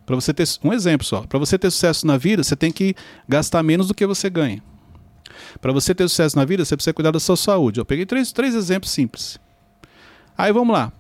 [0.05, 2.95] Para você ter um exemplo só, para você ter sucesso na vida, você tem que
[3.27, 4.61] gastar menos do que você ganha.
[5.59, 7.79] Para você ter sucesso na vida, você precisa cuidar da sua saúde.
[7.79, 9.39] Eu peguei três, três exemplos simples.
[10.37, 10.91] Aí vamos lá.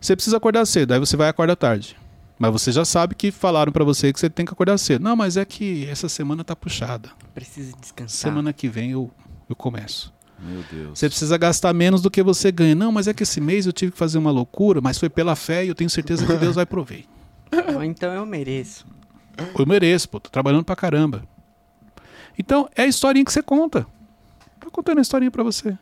[0.00, 1.96] Você precisa acordar cedo, aí você vai acordar tarde.
[2.38, 5.02] Mas você já sabe que falaram para você que você tem que acordar cedo.
[5.02, 7.10] Não, mas é que essa semana tá puxada.
[7.34, 8.30] Preciso descansar.
[8.30, 9.10] Semana que vem eu,
[9.46, 10.10] eu começo.
[10.38, 10.98] Meu Deus.
[10.98, 12.74] Você precisa gastar menos do que você ganha.
[12.74, 15.36] Não, mas é que esse mês eu tive que fazer uma loucura, mas foi pela
[15.36, 17.04] fé e eu tenho certeza que Deus vai prover.
[17.74, 18.86] Ou então eu mereço.
[19.58, 21.22] Eu mereço, pô, tô trabalhando pra caramba.
[22.38, 23.86] Então, é a historinha que você conta.
[24.58, 25.76] Tô contando a historinha pra você.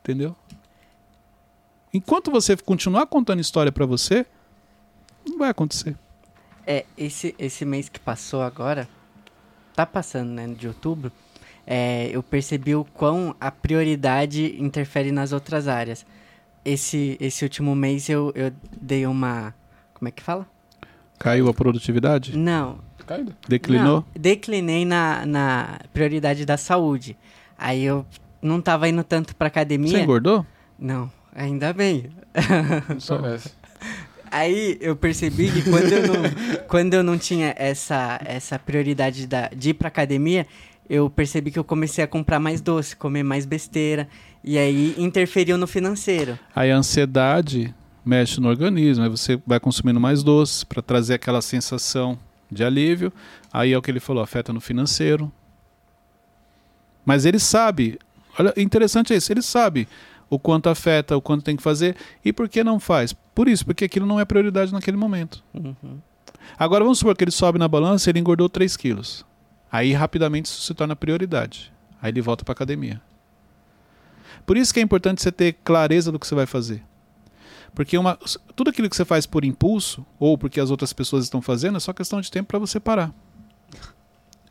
[0.00, 0.36] Entendeu?
[1.92, 4.26] Enquanto você continuar contando história pra você,
[5.26, 5.96] não vai acontecer.
[6.66, 8.88] É, esse, esse mês que passou agora,
[9.74, 11.10] tá passando, né, de outubro,
[11.66, 16.04] é, eu percebi o quão a prioridade interfere nas outras áreas.
[16.64, 19.54] Esse, esse último mês eu, eu dei uma.
[19.94, 20.46] Como é que fala?
[21.18, 22.36] Caiu a produtividade?
[22.36, 22.78] Não.
[23.06, 23.34] Caído.
[23.48, 23.96] Declinou?
[23.96, 27.16] Não, declinei na, na prioridade da saúde.
[27.56, 28.04] Aí eu
[28.42, 29.90] não tava indo tanto pra academia.
[29.90, 30.44] Você engordou?
[30.78, 32.10] Não, ainda bem.
[32.98, 33.50] Só parece.
[34.30, 36.22] Aí eu percebi que quando eu não,
[36.68, 40.46] quando eu não tinha essa, essa prioridade da, de ir pra academia,
[40.88, 44.06] eu percebi que eu comecei a comprar mais doce, comer mais besteira.
[44.44, 46.38] E aí interferiu no financeiro.
[46.54, 51.42] Aí a ansiedade mexe no organismo, aí você vai consumindo mais doces para trazer aquela
[51.42, 52.18] sensação
[52.50, 53.12] de alívio.
[53.52, 55.30] Aí é o que ele falou, afeta no financeiro.
[57.04, 57.98] Mas ele sabe,
[58.38, 59.88] olha, interessante é isso, ele sabe
[60.30, 63.12] o quanto afeta, o quanto tem que fazer e por que não faz.
[63.34, 65.42] Por isso, porque aquilo não é prioridade naquele momento.
[65.54, 65.98] Uhum.
[66.58, 69.24] Agora vamos supor que ele sobe na balança e ele engordou 3 quilos.
[69.70, 71.72] Aí rapidamente isso se torna prioridade.
[72.00, 73.00] Aí ele volta para academia.
[74.46, 76.82] Por isso que é importante você ter clareza do que você vai fazer.
[77.74, 78.18] Porque uma,
[78.56, 81.80] tudo aquilo que você faz por impulso, ou porque as outras pessoas estão fazendo, é
[81.80, 83.12] só questão de tempo para você parar.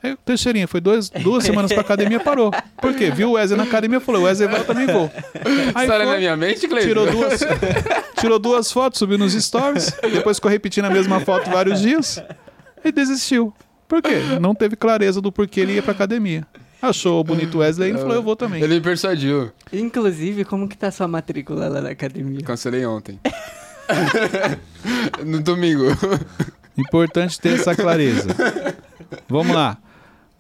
[0.02, 2.52] Aí o Teixeirinha foi dois, duas semanas pra academia parou.
[2.80, 3.10] Por quê?
[3.10, 5.12] Viu o Wesley na academia e falou: Wesley vai, eu também vou.
[5.74, 6.88] Aí História foi, na minha mente, Cleiton?
[6.88, 7.40] tirou duas,
[8.20, 12.24] tirou duas fotos, subiu nos stories, depois ficou repetindo a mesma foto vários dias
[12.86, 13.54] e desistiu.
[13.88, 14.16] Por quê?
[14.40, 16.46] Não teve clareza do porquê ele ia pra academia.
[16.82, 18.62] Achou o bonito Wesley e falou: eu vou também.
[18.62, 19.52] Ele me persuadiu.
[19.72, 22.42] Inclusive, como que tá sua matrícula lá na academia?
[22.42, 23.20] Cancelei ontem.
[25.26, 25.86] no domingo.
[26.78, 28.30] Importante ter essa clareza.
[29.28, 29.78] Vamos lá.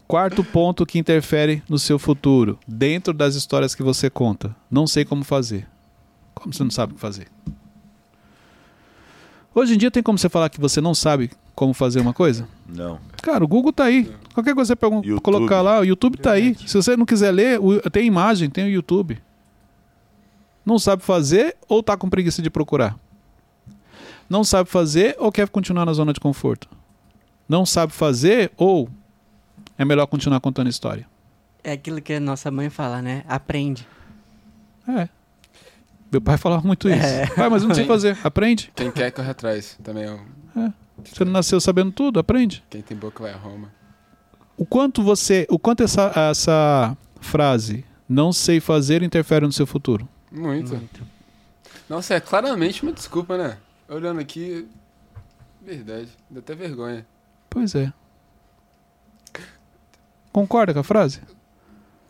[0.08, 4.56] Quarto ponto que interfere no seu futuro, dentro das histórias que você conta.
[4.72, 5.68] Não sei como fazer.
[6.34, 7.28] Como você não sabe o que fazer?
[9.54, 12.48] Hoje em dia tem como você falar que você não sabe como fazer uma coisa?
[12.70, 13.00] Não.
[13.24, 14.14] Cara, o Google tá aí.
[14.32, 15.24] Qualquer coisa você pergun- YouTube.
[15.24, 16.54] colocar lá, o YouTube tá aí.
[16.54, 19.18] Se você não quiser ler, o- tem imagem, tem o YouTube.
[20.64, 22.96] Não sabe fazer ou tá com preguiça de procurar?
[24.30, 26.70] Não sabe fazer ou quer continuar na zona de conforto?
[27.50, 28.88] Não sabe fazer ou
[29.80, 31.08] é melhor continuar contando história?
[31.64, 33.24] É aquilo que a nossa mãe fala, né?
[33.28, 33.88] Aprende.
[34.88, 35.10] É.
[36.12, 37.04] Meu pai falava muito isso.
[37.04, 37.26] É.
[37.28, 38.16] Pai, mas não sei fazer.
[38.24, 38.72] Aprende.
[38.76, 39.76] Quem quer corre atrás.
[39.84, 40.72] Também é um...
[41.14, 42.20] Você não nasceu sabendo tudo?
[42.20, 42.64] Aprende.
[42.70, 43.72] Quem tem boca vai a Roma.
[44.58, 50.08] O quanto você, o quanto essa, essa frase não sei fazer interfere no seu futuro?
[50.32, 50.76] Muito.
[50.76, 51.02] Muito.
[51.90, 53.58] Nossa, é claramente uma desculpa, né?
[53.88, 54.68] Olhando aqui...
[55.62, 56.10] Verdade.
[56.30, 57.06] Dá até vergonha.
[57.50, 57.92] Pois é.
[60.32, 61.22] Concorda com a frase?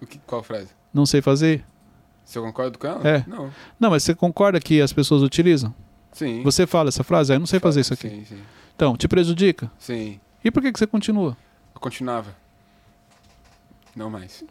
[0.02, 0.70] O que, qual frase?
[0.94, 1.64] Não sei fazer?
[2.24, 3.08] Se eu concordo com ela?
[3.08, 3.24] É.
[3.26, 3.52] Não.
[3.80, 5.74] Não, mas você concorda que as pessoas utilizam?
[6.12, 6.44] Sim.
[6.44, 7.32] Você fala essa frase?
[7.32, 8.10] Ah, eu não sei fazer isso aqui.
[8.10, 8.42] Sim, sim.
[8.78, 9.72] Então, te prejudica?
[9.80, 10.20] Sim.
[10.44, 11.36] E por que, que você continua?
[11.74, 12.36] Eu continuava.
[13.96, 14.44] Não mais.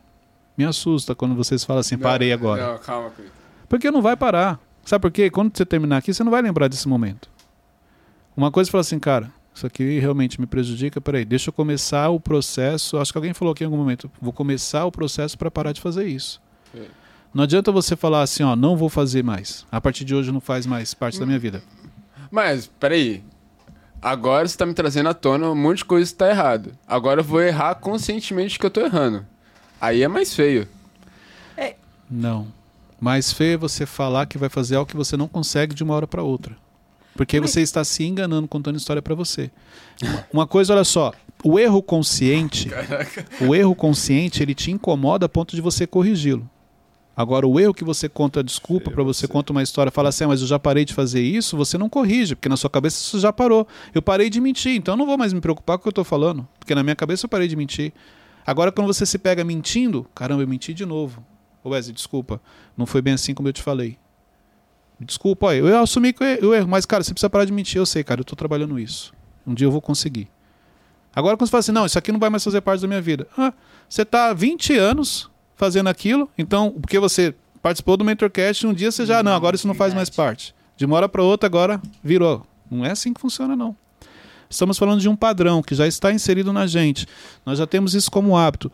[0.58, 2.72] Me assusta quando vocês falam assim, parei Não, agora.
[2.72, 3.32] Não, calma, Cleiton.
[3.68, 4.58] Porque não vai parar.
[4.84, 5.30] Sabe por quê?
[5.30, 7.30] Quando você terminar aqui, você não vai lembrar desse momento.
[8.36, 12.10] Uma coisa é falar assim, cara, isso aqui realmente me prejudica, peraí, deixa eu começar
[12.10, 12.98] o processo.
[12.98, 15.80] Acho que alguém falou aqui em algum momento, vou começar o processo para parar de
[15.80, 16.42] fazer isso.
[16.74, 16.84] É.
[17.32, 19.64] Não adianta você falar assim, ó, não vou fazer mais.
[19.70, 21.62] A partir de hoje não faz mais parte da minha vida.
[22.28, 23.22] Mas, peraí.
[24.00, 26.72] Agora você tá me trazendo à tona um monte de coisa que tá errado.
[26.86, 29.26] Agora eu vou errar conscientemente que eu tô errando.
[29.80, 30.68] Aí é mais feio.
[32.08, 32.46] Não.
[33.00, 35.94] Mais feio é você falar que vai fazer algo que você não consegue de uma
[35.94, 36.56] hora para outra.
[37.16, 39.50] Porque você está se enganando contando história para você.
[40.02, 42.70] Uma- Uma coisa, olha só, o erro consciente,
[43.40, 46.48] o erro consciente, ele te incomoda a ponto de você corrigi-lo.
[47.16, 50.28] Agora, o erro que você conta desculpa para você, conta uma história, fala assim, ah,
[50.28, 53.18] mas eu já parei de fazer isso, você não corrige, porque na sua cabeça isso
[53.18, 53.66] já parou.
[53.94, 55.90] Eu parei de mentir, então eu não vou mais me preocupar com o que eu
[55.90, 57.90] estou falando, porque na minha cabeça eu parei de mentir.
[58.46, 61.24] Agora, quando você se pega mentindo, caramba, eu menti de novo.
[61.64, 62.38] Ô Wesley, desculpa,
[62.76, 63.96] não foi bem assim como eu te falei.
[65.00, 67.86] Desculpa, olha, eu assumi que eu erro, mas, cara, você precisa parar de mentir, eu
[67.86, 69.14] sei, cara, eu estou trabalhando isso.
[69.46, 70.28] Um dia eu vou conseguir.
[71.14, 73.00] Agora, quando você fala assim, não, isso aqui não vai mais fazer parte da minha
[73.00, 73.26] vida.
[73.38, 73.54] Ah,
[73.88, 78.92] você está há 20 anos fazendo aquilo, então, porque você participou do Mentorcast, um dia
[78.92, 80.54] você já, não, agora isso não faz mais parte.
[80.76, 82.46] De uma hora para outra, agora virou.
[82.70, 83.74] Não é assim que funciona, não.
[84.48, 87.06] Estamos falando de um padrão que já está inserido na gente.
[87.44, 88.70] Nós já temos isso como hábito.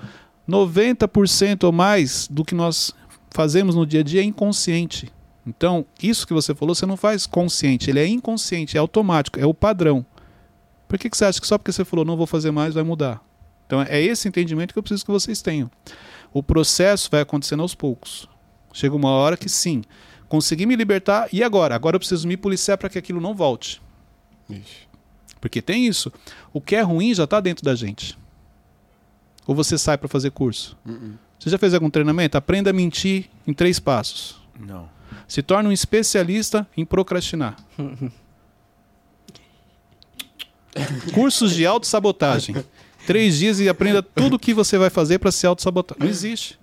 [0.48, 2.92] 90% ou mais do que nós
[3.30, 5.10] fazemos no dia a dia é inconsciente.
[5.46, 9.46] Então, isso que você falou, você não faz consciente, ele é inconsciente, é automático, é
[9.46, 10.04] o padrão.
[10.86, 12.82] Por que, que você acha que só porque você falou não vou fazer mais vai
[12.82, 13.20] mudar?
[13.66, 15.70] Então, é esse entendimento que eu preciso que vocês tenham.
[16.32, 18.28] O processo vai acontecendo aos poucos.
[18.72, 19.82] Chega uma hora que sim,
[20.28, 21.74] consegui me libertar e agora?
[21.74, 23.82] Agora eu preciso me policiar para que aquilo não volte.
[24.48, 24.88] Ixi.
[25.40, 26.12] Porque tem isso.
[26.52, 28.16] O que é ruim já está dentro da gente.
[29.46, 30.76] Ou você sai para fazer curso.
[30.86, 31.18] Uh-uh.
[31.38, 32.38] Você já fez algum treinamento?
[32.38, 34.40] Aprenda a mentir em três passos.
[34.58, 34.88] Não.
[35.26, 37.56] Se torne um especialista em procrastinar.
[41.12, 42.54] Cursos de autossabotagem.
[43.06, 45.96] Três dias e aprenda tudo o que você vai fazer para se autossabotar.
[45.98, 46.58] Não existe.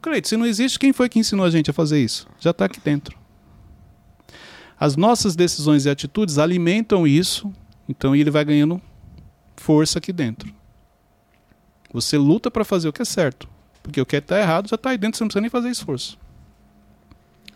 [0.00, 2.26] Cleito, se não existe, quem foi que ensinou a gente a fazer isso?
[2.40, 3.16] Já está aqui dentro.
[4.78, 7.52] As nossas decisões e atitudes alimentam isso,
[7.88, 8.82] então ele vai ganhando
[9.56, 10.52] força aqui dentro.
[11.92, 13.48] Você luta para fazer o que é certo,
[13.80, 16.18] porque o que está errado já está aí dentro, você não precisa nem fazer esforço.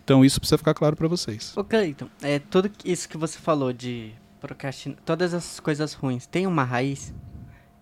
[0.01, 1.51] Então isso precisa ficar claro para vocês.
[1.57, 6.47] Ô Cleiton, é, tudo isso que você falou de procrastinar, todas essas coisas ruins, tem
[6.47, 7.13] uma raiz?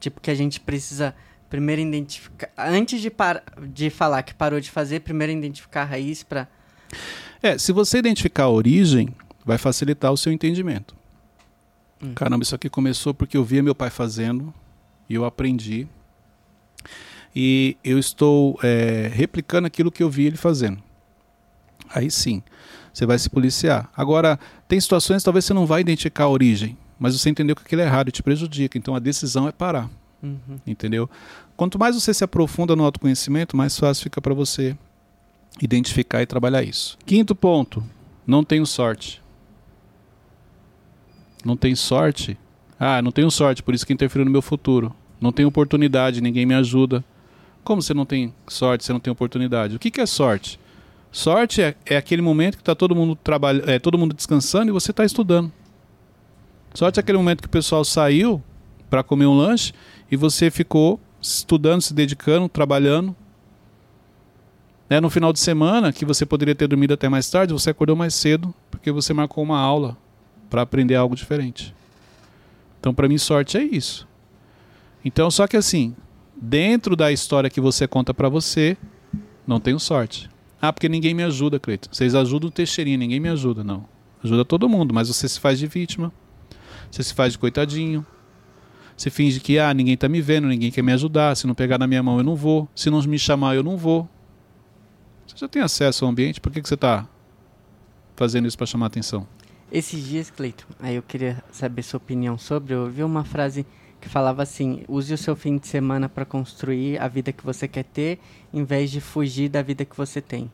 [0.06, 1.16] Tipo, que a gente precisa
[1.50, 2.48] primeiro identificar.
[2.56, 6.48] Antes de, par de falar que parou de fazer, primeiro identificar a raiz para.
[7.42, 9.10] É, se você identificar a origem,
[9.44, 10.96] vai facilitar o seu entendimento.
[12.00, 12.14] Hum.
[12.14, 14.54] Caramba, isso aqui começou porque eu via meu pai fazendo
[15.10, 15.88] e eu aprendi.
[17.36, 20.84] E eu estou é, replicando aquilo que eu vi ele fazendo.
[21.90, 22.44] Aí sim,
[22.94, 23.90] você vai se policiar.
[23.98, 27.62] Agora, tem situações que talvez você não vai identificar a origem, mas você entendeu que
[27.62, 28.78] aquilo é errado e te prejudica.
[28.78, 29.90] Então a decisão é parar.
[30.22, 30.60] Uhum.
[30.66, 31.10] Entendeu?
[31.56, 34.78] Quanto mais você se aprofunda no autoconhecimento, mais fácil fica para você
[35.62, 36.98] identificar e trabalhar isso.
[37.06, 37.84] Quinto ponto:
[38.26, 39.22] não tenho sorte.
[41.44, 42.38] Não tenho sorte?
[42.80, 44.94] Ah, não tenho sorte, por isso que interferiu no meu futuro.
[45.22, 47.04] Não tenho oportunidade, ninguém me ajuda.
[47.64, 49.76] Como você não tem sorte, você não tem oportunidade?
[49.76, 50.60] O que, que é sorte?
[51.12, 54.74] Sorte é, é aquele momento que está todo mundo trabalhando, é, todo mundo descansando e
[54.74, 55.52] você está estudando.
[56.76, 58.44] Sorte aquele momento que o pessoal saiu
[58.90, 59.72] para comer um lanche
[60.12, 63.16] e você ficou estudando, se dedicando, trabalhando.
[64.90, 67.96] É, no final de semana, que você poderia ter dormido até mais tarde, você acordou
[67.96, 69.98] mais cedo porque você marcou uma aula
[70.50, 71.74] para aprender algo diferente.
[72.78, 74.06] Então, para mim, sorte é isso.
[75.04, 75.96] Então, só que assim,
[76.36, 78.76] dentro da história que você conta para você,
[79.48, 80.30] não tenho sorte.
[80.62, 81.88] Ah, porque ninguém me ajuda, Cleiton.
[81.90, 83.86] Vocês ajudam o Teixeirinha, ninguém me ajuda, não.
[84.22, 86.12] Ajuda todo mundo, mas você se faz de vítima.
[86.92, 88.06] Você se faz de coitadinho.
[88.96, 91.36] Você finge que, ah, ninguém tá me vendo, ninguém quer me ajudar.
[91.36, 92.70] Se não pegar na minha mão, eu não vou.
[92.76, 94.08] Se não me chamar, eu não vou.
[95.28, 97.08] Você já tem acesso ao ambiente, por que, que você tá
[98.16, 99.28] fazendo isso para chamar atenção?
[99.72, 102.74] Esses dias, Cleiton, aí eu queria saber sua opinião sobre.
[102.74, 103.66] Eu ouvi uma frase
[104.00, 107.68] que falava assim: use o seu fim de semana para construir a vida que você
[107.68, 108.20] quer ter,
[108.54, 110.50] em vez de fugir da vida que você tem.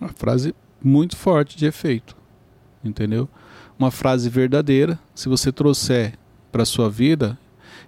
[0.00, 2.16] Uma frase muito forte de efeito,
[2.84, 3.28] entendeu?
[3.78, 4.98] Uma frase verdadeira.
[5.14, 6.14] Se você trouxer
[6.50, 7.38] para sua vida,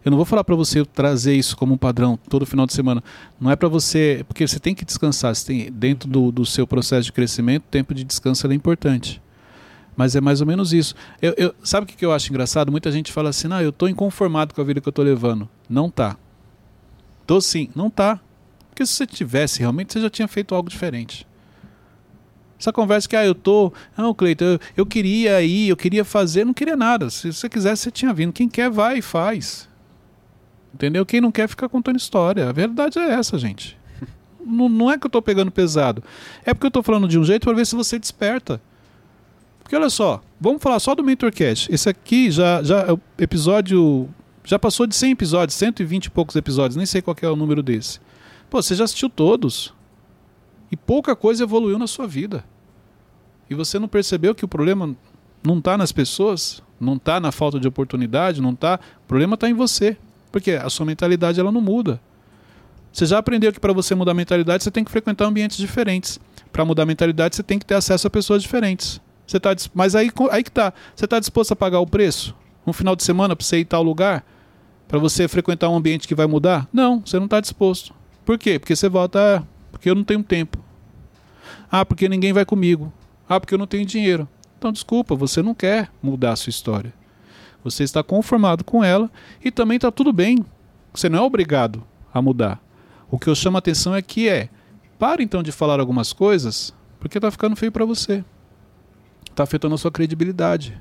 [0.05, 3.03] eu não vou falar para você trazer isso como um padrão todo final de semana.
[3.41, 5.35] Não é para você, porque você tem que descansar.
[5.35, 9.21] Você tem dentro do, do seu processo de crescimento, tempo de descanso é importante.
[9.97, 10.95] Mas é mais ou menos isso.
[11.21, 12.71] Eu, eu, sabe o que eu acho engraçado?
[12.71, 15.49] Muita gente fala assim: "Não, eu estou inconformado com a vida que eu estou levando".
[15.69, 16.17] Não tá.
[17.27, 18.19] Tô sim, não tá.
[18.71, 21.27] Porque se você tivesse realmente, você já tinha feito algo diferente.
[22.61, 23.73] Essa conversa que, ah, eu tô.
[23.97, 27.09] Não, Cleiton, eu, eu queria ir, eu queria fazer, não queria nada.
[27.09, 28.35] Se você quisesse, você tinha vindo.
[28.35, 29.67] Quem quer, vai e faz.
[30.75, 31.07] Entendeu?
[31.07, 32.51] Quem não quer, fica contando história.
[32.51, 33.79] A verdade é essa, gente.
[34.47, 36.05] não, não é que eu tô pegando pesado.
[36.45, 38.61] É porque eu tô falando de um jeito para ver se você desperta.
[39.63, 41.73] Porque olha só, vamos falar só do MentorCast.
[41.73, 44.07] Esse aqui já, já é o episódio.
[44.45, 47.63] Já passou de 100 episódios, 120 e poucos episódios, nem sei qual é o número
[47.63, 48.01] desse.
[48.51, 49.73] Pô, você já assistiu todos.
[50.71, 52.45] E pouca coisa evoluiu na sua vida.
[53.51, 54.97] E você não percebeu que o problema
[55.43, 58.79] não está nas pessoas, não está na falta de oportunidade, não tá.
[59.05, 59.97] O problema está em você.
[60.31, 62.01] Porque a sua mentalidade ela não muda.
[62.93, 66.21] Você já aprendeu que para você mudar a mentalidade, você tem que frequentar ambientes diferentes.
[66.53, 69.01] Para mudar a mentalidade, você tem que ter acesso a pessoas diferentes.
[69.27, 70.73] Você tá, mas aí, aí que tá.
[70.95, 72.35] Você está disposto a pagar o preço?
[72.67, 74.25] Um final de semana para você ir tal lugar?
[74.89, 76.69] Para você frequentar um ambiente que vai mudar?
[76.73, 77.95] Não, você não está disposto.
[78.25, 78.59] Por quê?
[78.59, 80.59] Porque você volta, ah, porque eu não tenho tempo.
[81.71, 82.93] Ah, porque ninguém vai comigo.
[83.31, 84.29] Ah, porque eu não tenho dinheiro.
[84.59, 86.93] Então, desculpa, você não quer mudar a sua história.
[87.63, 89.09] Você está conformado com ela
[89.45, 90.45] e também está tudo bem.
[90.93, 92.61] Você não é obrigado a mudar.
[93.09, 94.49] O que eu chamo a atenção é que é,
[94.99, 98.25] para então de falar algumas coisas, porque está ficando feio para você.
[99.31, 100.77] Está afetando a sua credibilidade.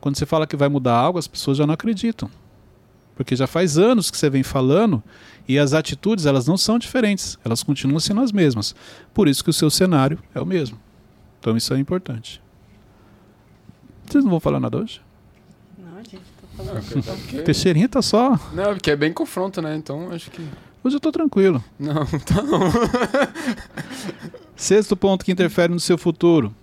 [0.00, 2.30] Quando você fala que vai mudar algo, as pessoas já não acreditam.
[3.16, 5.02] Porque já faz anos que você vem falando
[5.48, 8.72] e as atitudes elas não são diferentes, elas continuam sendo as mesmas.
[9.12, 10.83] Por isso que o seu cenário é o mesmo.
[11.44, 12.40] Então isso é importante.
[14.06, 15.02] Vocês não vão falar nada hoje?
[15.78, 16.16] Não, a gente
[16.56, 17.04] tá Não, falando.
[17.20, 18.30] porque- Teixeirinha tá só.
[18.54, 19.76] Não, porque é bem confronto, né?
[19.76, 20.42] Então acho que.
[20.82, 21.62] Hoje eu tô tranquilo.
[21.78, 22.60] Não, tá não.
[24.56, 26.54] Sexto ponto que interfere no seu futuro: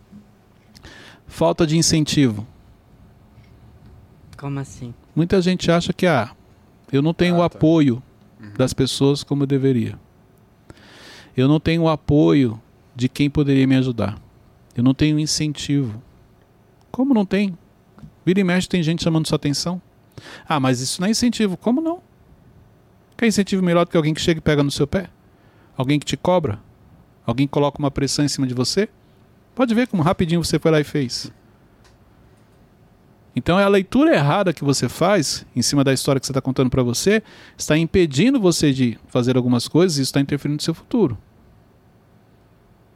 [1.28, 2.48] falta de incentivo.
[4.36, 4.96] Como assim?
[5.16, 6.32] Muita gente acha que ah,
[6.92, 7.56] eu não tenho Ah, o tá.
[7.56, 8.02] apoio
[8.58, 10.00] das pessoas como eu deveria.
[11.38, 12.60] Eu não tenho o apoio
[12.96, 14.18] de quem poderia me ajudar.
[14.76, 16.02] Eu não tenho incentivo.
[16.92, 17.58] Como não tem?
[18.26, 19.82] Vira e mexe tem gente chamando sua atenção.
[20.48, 21.58] Ah, mas isso não é incentivo.
[21.58, 22.02] Como não?
[23.18, 25.10] Quer incentivo melhor do que alguém que chega e pega no seu pé?
[25.76, 26.60] Alguém que te cobra?
[27.26, 28.90] Alguém que coloca uma pressão em cima de você?
[29.54, 31.32] Pode ver como rapidinho você foi lá e fez.
[33.36, 36.42] Então é a leitura errada que você faz em cima da história que você está
[36.42, 37.24] contando para você,
[37.58, 41.18] está impedindo você de fazer algumas coisas e isso está interferindo no seu futuro.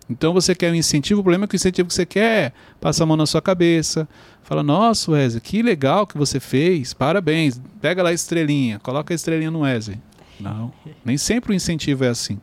[0.09, 2.53] Então você quer um incentivo, o problema é que o incentivo que você quer é
[2.79, 4.07] passar a mão na sua cabeça,
[4.43, 9.15] fala, nossa, Wesley, que legal que você fez, parabéns, pega lá a estrelinha, coloca a
[9.15, 9.99] estrelinha no Wesley.
[10.39, 10.71] Não,
[11.03, 12.39] nem sempre o incentivo é assim.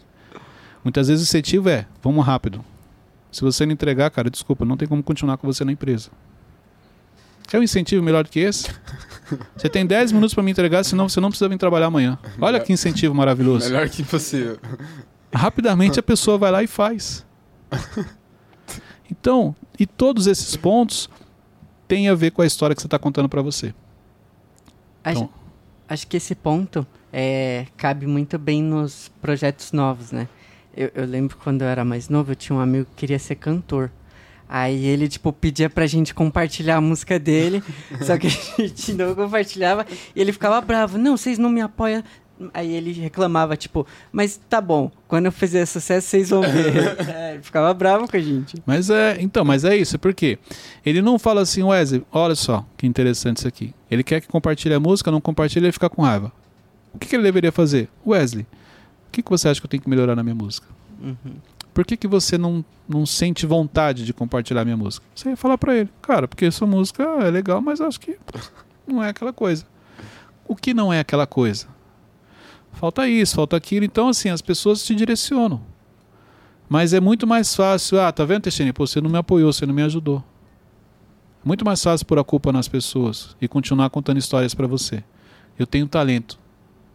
[0.82, 2.64] Muitas vezes o incentivo é, vamos rápido.
[3.30, 6.10] Se você não entregar, cara, desculpa, não tem como continuar com você na empresa.
[7.48, 8.70] Quer um incentivo melhor do que esse?
[9.56, 12.18] Você tem 10 minutos para me entregar, senão você não precisa vir trabalhar amanhã.
[12.38, 13.64] Olha que incentivo maravilhoso.
[13.70, 14.58] Melhor que impossível.
[15.34, 17.24] Rapidamente a pessoa vai lá e faz.
[19.10, 21.08] Então, e todos esses pontos
[21.86, 23.74] têm a ver com a história que você está contando para você.
[25.04, 25.30] Acho, Então-
[25.88, 30.28] acho que esse ponto é, cabe muito bem nos projetos novos, né?
[30.74, 33.34] Eu, eu lembro quando eu era mais novo, eu tinha um amigo que queria ser
[33.34, 33.90] cantor.
[34.48, 37.62] Aí ele, tipo, pedia pra gente compartilhar a música dele,
[38.06, 42.02] só que a gente não compartilhava, e ele ficava bravo, não, vocês não me apoiam.
[42.52, 46.72] Aí ele reclamava, tipo, mas tá bom, quando eu fizer sucesso, vocês vão ver.
[47.12, 48.62] É, ele ficava bravo com a gente.
[48.64, 50.38] Mas é, então, mas é isso, por quê?
[50.84, 53.74] Ele não fala assim, Wesley, olha só, que interessante isso aqui.
[53.90, 56.32] Ele quer que compartilhe a música, não compartilha, ele fica com raiva.
[56.94, 57.88] O que, que ele deveria fazer?
[58.06, 58.46] Wesley,
[59.08, 60.66] o que, que você acha que eu tenho que melhorar na minha música?
[61.00, 61.34] Uhum.
[61.74, 65.04] Por que, que você não, não sente vontade de compartilhar a minha música?
[65.14, 68.18] Você ia falar pra ele, cara, porque sua música é legal, mas acho que
[68.86, 69.64] não é aquela coisa.
[70.46, 71.66] O que não é aquela coisa?
[72.72, 73.84] Falta isso, falta aquilo.
[73.84, 75.60] Então, assim, as pessoas te direcionam.
[76.68, 78.00] Mas é muito mais fácil.
[78.00, 78.72] Ah, tá vendo, Teixeira?
[78.72, 80.24] Pô, você não me apoiou, você não me ajudou.
[81.44, 85.02] É muito mais fácil pôr a culpa nas pessoas e continuar contando histórias pra você.
[85.58, 86.38] Eu tenho talento.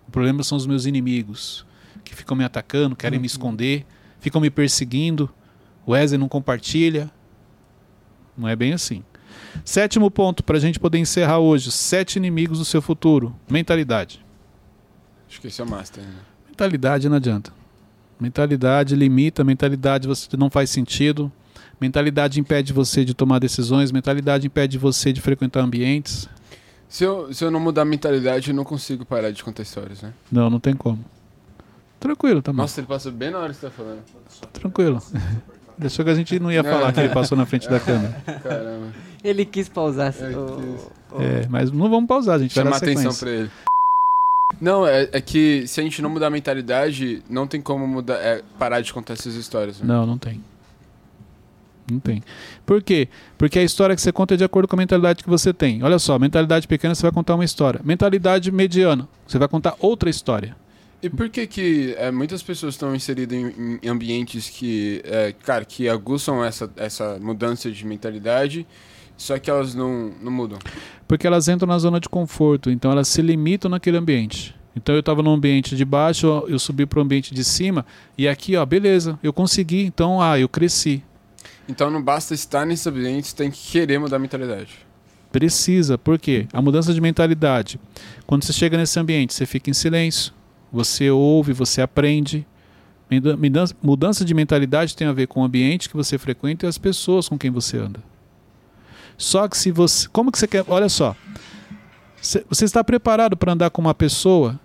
[0.07, 1.65] O problema são os meus inimigos,
[2.03, 3.85] que ficam me atacando, querem me esconder,
[4.19, 5.29] ficam me perseguindo.
[5.85, 7.11] O Wesley não compartilha.
[8.37, 9.03] Não é bem assim.
[9.65, 13.35] Sétimo ponto, para a gente poder encerrar hoje: sete inimigos do seu futuro.
[13.49, 14.25] Mentalidade.
[15.29, 16.09] Acho que esse é o master, né?
[16.47, 17.51] Mentalidade não adianta.
[18.19, 21.31] Mentalidade limita, mentalidade você não faz sentido.
[21.79, 26.27] Mentalidade impede você de tomar decisões, mentalidade impede você de frequentar ambientes.
[26.89, 30.01] Se eu, se eu não mudar a mentalidade, eu não consigo parar de contar histórias,
[30.01, 30.11] né?
[30.31, 31.03] Não, não tem como.
[31.99, 32.61] Tranquilo, tá bom.
[32.61, 33.99] Nossa, ele passou bem na hora que você tá falando.
[34.53, 35.01] Tranquilo.
[35.77, 38.13] Deixou que a gente não ia falar que ele passou na frente da câmera.
[38.41, 38.87] Caramba.
[39.23, 40.07] Ele quis pausar.
[40.07, 40.35] É, quis.
[40.35, 43.27] o- É, mas não vamos pausar, a gente vai Chamar dar atenção sequência.
[43.27, 43.51] pra ele.
[44.61, 48.15] Não, é, é que se a gente não mudar a mentalidade, não tem como mudar,
[48.15, 49.79] é, parar de contar essas histórias.
[49.79, 49.87] Né?
[49.87, 50.41] Não, não tem.
[51.89, 52.23] Não tem.
[52.65, 53.07] Por quê?
[53.37, 55.83] Porque a história que você conta é de acordo com a mentalidade que você tem.
[55.83, 57.79] Olha só, mentalidade pequena você vai contar uma história.
[57.83, 60.55] Mentalidade mediana, você vai contar outra história.
[61.01, 65.63] E por que que é, muitas pessoas estão inseridas em, em ambientes que, é, cara,
[65.63, 68.65] que aguçam essa, essa mudança de mentalidade,
[69.17, 70.59] só que elas não, não mudam?
[71.07, 74.55] Porque elas entram na zona de conforto, então elas se limitam naquele ambiente.
[74.75, 77.85] Então eu estava no ambiente de baixo, eu- subi para o ambiente de cima,
[78.17, 81.03] e aqui, ó, beleza, eu consegui, então, ah, eu cresci.
[81.67, 84.69] Então não basta estar nesse ambiente, tem que querer mudar a mentalidade.
[85.31, 86.47] Precisa, por quê?
[86.53, 87.79] A mudança de mentalidade.
[88.25, 90.33] Quando você chega nesse ambiente, você fica em silêncio,
[90.71, 92.45] Você ouve, você aprende.
[93.09, 96.69] Muda- Mudança, mudança de mentalidade tem a ver com o ambiente que você frequenta e
[96.69, 98.01] as pessoas com quem você anda.
[99.17, 100.07] Só que se você.
[100.09, 100.63] Como que você quer.
[100.67, 101.15] Olha só.
[102.21, 104.59] Cê- Você está preparado para andar com uma pessoa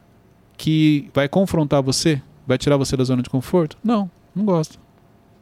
[0.57, 2.20] que vai confrontar você?
[2.46, 3.76] Vai tirar você da zona de conforto?
[3.82, 4.78] Não, não gosto.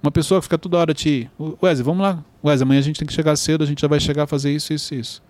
[0.02, 1.30] Uma pessoa que fica toda hora te.
[1.62, 2.22] Wesley, vamos lá.
[2.44, 4.50] Wesley, amanhã a gente tem que chegar cedo, a gente já vai chegar a fazer
[4.54, 5.22] isso, isso, isso.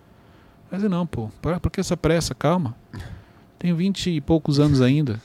[0.71, 1.29] Wesley, não, pô.
[1.41, 2.33] Por, por que essa pressa?
[2.35, 2.75] Calma.
[3.59, 5.19] Tenho vinte e poucos anos ainda.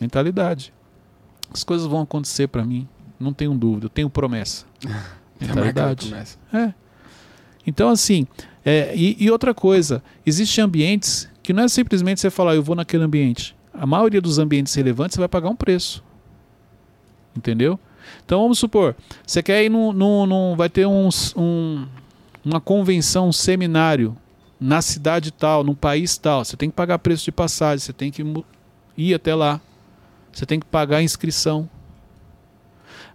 [0.00, 0.72] Mentalidade.
[1.52, 2.88] As coisas vão acontecer para mim.
[3.18, 3.86] Não tenho dúvida.
[3.86, 4.64] Eu tenho promessa.
[5.40, 6.12] Mentalidade.
[6.52, 6.74] É.
[7.66, 8.26] Então, assim,
[8.64, 12.74] é, e, e outra coisa, existem ambientes que não é simplesmente você falar, eu vou
[12.74, 13.54] naquele ambiente.
[13.72, 16.02] A maioria dos ambientes relevantes você vai pagar um preço.
[17.36, 17.78] Entendeu?
[18.24, 18.94] Então, vamos supor,
[19.26, 19.92] você quer ir num.
[19.92, 21.86] num, num- vai ter uns, um,
[22.44, 24.16] uma convenção, um seminário
[24.60, 26.44] na cidade tal, num país tal.
[26.44, 28.22] Você tem que pagar preço de passagem, você tem que
[28.96, 29.60] ir até lá.
[30.32, 31.68] Você tem que pagar a inscrição.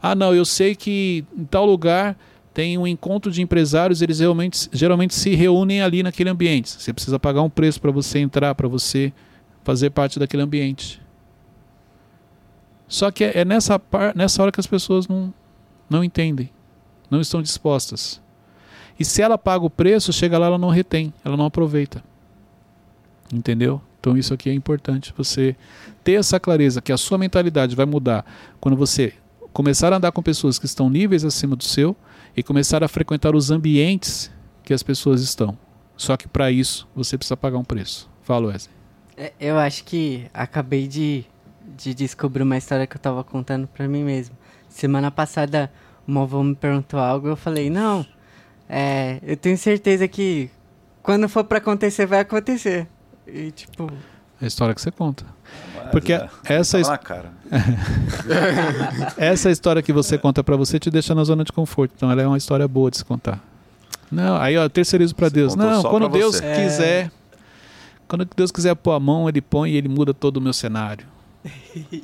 [0.01, 2.17] Ah, não, eu sei que em tal lugar
[2.53, 6.69] tem um encontro de empresários, eles realmente, geralmente se reúnem ali naquele ambiente.
[6.69, 9.13] Você precisa pagar um preço para você entrar, para você
[9.63, 11.01] fazer parte daquele ambiente.
[12.87, 13.79] Só que é, é nessa,
[14.15, 15.33] nessa hora que as pessoas não,
[15.89, 16.49] não entendem,
[17.09, 18.19] não estão dispostas.
[18.99, 22.03] E se ela paga o preço, chega lá, ela não retém, ela não aproveita.
[23.31, 23.79] Entendeu?
[23.99, 25.55] Então isso aqui é importante, você
[26.03, 28.25] ter essa clareza que a sua mentalidade vai mudar
[28.59, 29.13] quando você
[29.51, 31.95] começar a andar com pessoas que estão níveis acima do seu
[32.39, 34.31] e começar a frequentar os ambientes
[34.63, 35.57] que as pessoas estão.
[35.97, 38.09] Só que para isso você precisa pagar um preço.
[38.23, 38.73] Fala, Wesley.
[39.17, 41.25] É, Eu acho que acabei de,
[41.77, 44.37] de descobrir uma história que eu tava contando pra mim mesmo.
[44.69, 45.69] Semana passada,
[46.07, 48.05] uma avó me perguntou algo eu falei, não,
[48.69, 50.49] é, eu tenho certeza que
[51.03, 52.87] quando for pra acontecer, vai acontecer.
[53.27, 53.91] E tipo,
[54.41, 55.25] É a história que você conta.
[55.75, 57.31] Mas, Porque é, essa, tá cara.
[59.17, 61.93] essa história que você conta para você te deixa na zona de conforto.
[61.95, 63.39] Então ela é uma história boa de se contar.
[64.11, 65.55] Não, aí ó, terceirizo para Deus.
[65.55, 66.45] Não, quando Deus você.
[66.45, 66.55] É.
[66.55, 67.11] quiser,
[68.07, 71.05] quando Deus quiser pôr a mão, ele põe e ele muda todo o meu cenário.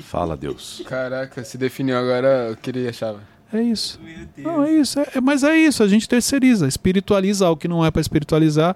[0.02, 0.82] Fala, Deus.
[0.88, 3.20] Caraca, se definiu agora o que ele achava.
[3.52, 4.00] É isso.
[4.38, 5.00] Não, é isso.
[5.00, 8.76] É, é- mas é isso, a gente terceiriza, espiritualiza algo que não é para espiritualizar.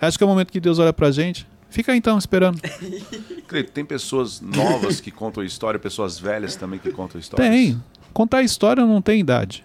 [0.00, 1.46] Acho que é o momento que Deus olha pra gente.
[1.68, 2.60] Fica então esperando.
[3.48, 7.48] Cleito, tem pessoas novas que contam história, pessoas velhas também que contam histórias?
[7.48, 7.82] Tem.
[8.12, 9.64] Contar história não tem idade.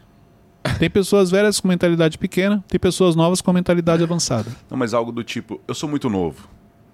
[0.77, 4.51] Tem pessoas velhas com mentalidade pequena, tem pessoas novas com mentalidade avançada.
[4.69, 6.49] Não, mas algo do tipo, eu sou muito novo.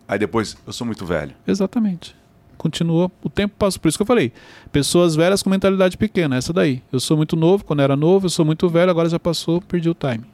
[0.07, 1.33] Aí depois, eu sou muito velho.
[1.47, 2.15] Exatamente.
[2.57, 3.79] Continua, o tempo passa.
[3.79, 4.31] Por isso que eu falei.
[4.71, 6.81] Pessoas velhas com mentalidade pequena, essa daí.
[6.91, 9.89] Eu sou muito novo, quando era novo, eu sou muito velho, agora já passou, perdi
[9.89, 10.25] o time.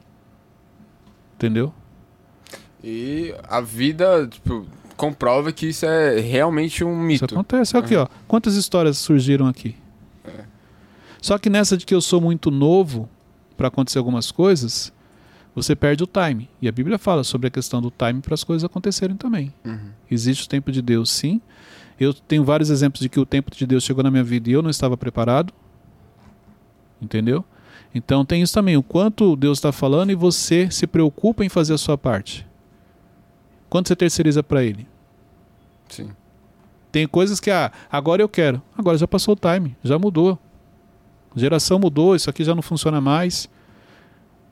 [1.34, 1.72] Entendeu?
[2.82, 4.66] E a vida, tipo,
[4.96, 7.34] comprova que isso é realmente um Isso mito.
[7.34, 7.76] acontece.
[7.76, 8.06] Olha aqui, ó.
[8.26, 9.76] Quantas histórias surgiram aqui?
[11.20, 13.08] Só que nessa de que eu sou muito novo
[13.56, 14.92] para acontecer algumas coisas,
[15.54, 16.48] você perde o time.
[16.60, 19.54] E a Bíblia fala sobre a questão do time para as coisas acontecerem também.
[19.64, 19.90] Uhum.
[20.10, 21.40] Existe o tempo de Deus, sim.
[22.00, 24.52] Eu tenho vários exemplos de que o tempo de Deus chegou na minha vida e
[24.52, 25.52] eu não estava preparado.
[27.00, 27.44] Entendeu?
[27.94, 31.74] Então tem isso também, o quanto Deus está falando e você se preocupa em fazer
[31.74, 32.46] a sua parte.
[33.72, 34.86] Quanto você terceiriza para Ele?
[35.88, 36.10] Sim.
[36.92, 38.60] Tem coisas que, ah, agora eu quero.
[38.76, 40.38] Agora já passou o time, já mudou.
[41.34, 43.48] Geração mudou, isso aqui já não funciona mais.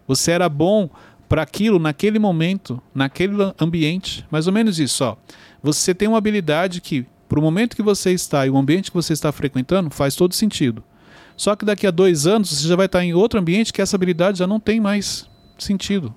[0.09, 0.89] Você era bom
[1.29, 4.27] para aquilo naquele momento, naquele ambiente.
[4.31, 5.19] Mais ou menos isso, ó.
[5.63, 8.97] Você tem uma habilidade que, para o momento que você está e o ambiente que
[8.97, 10.83] você está frequentando, faz todo sentido.
[11.37, 13.97] Só que daqui a dois anos você já vai estar em outro ambiente que essa
[13.97, 16.15] habilidade já não tem mais sentido.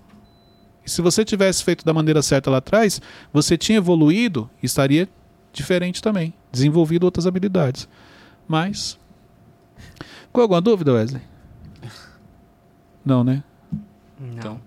[0.85, 5.07] E se você tivesse feito da maneira certa lá atrás, você tinha evoluído e estaria
[5.51, 7.87] diferente também, desenvolvido outras habilidades.
[8.47, 8.99] Mas.
[10.27, 11.21] Ficou alguma dúvida, Wesley?
[13.05, 13.43] Não, né?
[14.19, 14.29] não.
[14.29, 14.61] Então.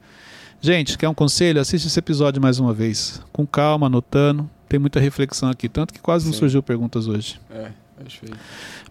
[0.61, 1.61] Gente, quer um conselho?
[1.61, 3.23] Assiste esse episódio mais uma vez.
[3.33, 4.51] Com calma, anotando.
[4.69, 6.41] Tem muita reflexão aqui, tanto que quase não Sim.
[6.41, 7.41] surgiu perguntas hoje.
[7.51, 7.71] É.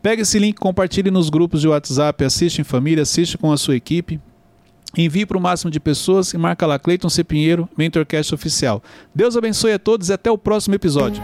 [0.01, 3.76] Pega esse link, compartilhe nos grupos de WhatsApp, assiste em família, assiste com a sua
[3.76, 4.19] equipe.
[4.97, 7.23] Envie para o máximo de pessoas e marca lá Cleiton C.
[7.23, 8.81] Pinheiro, Mentorcast Oficial.
[9.13, 11.21] Deus abençoe a todos e até o próximo episódio.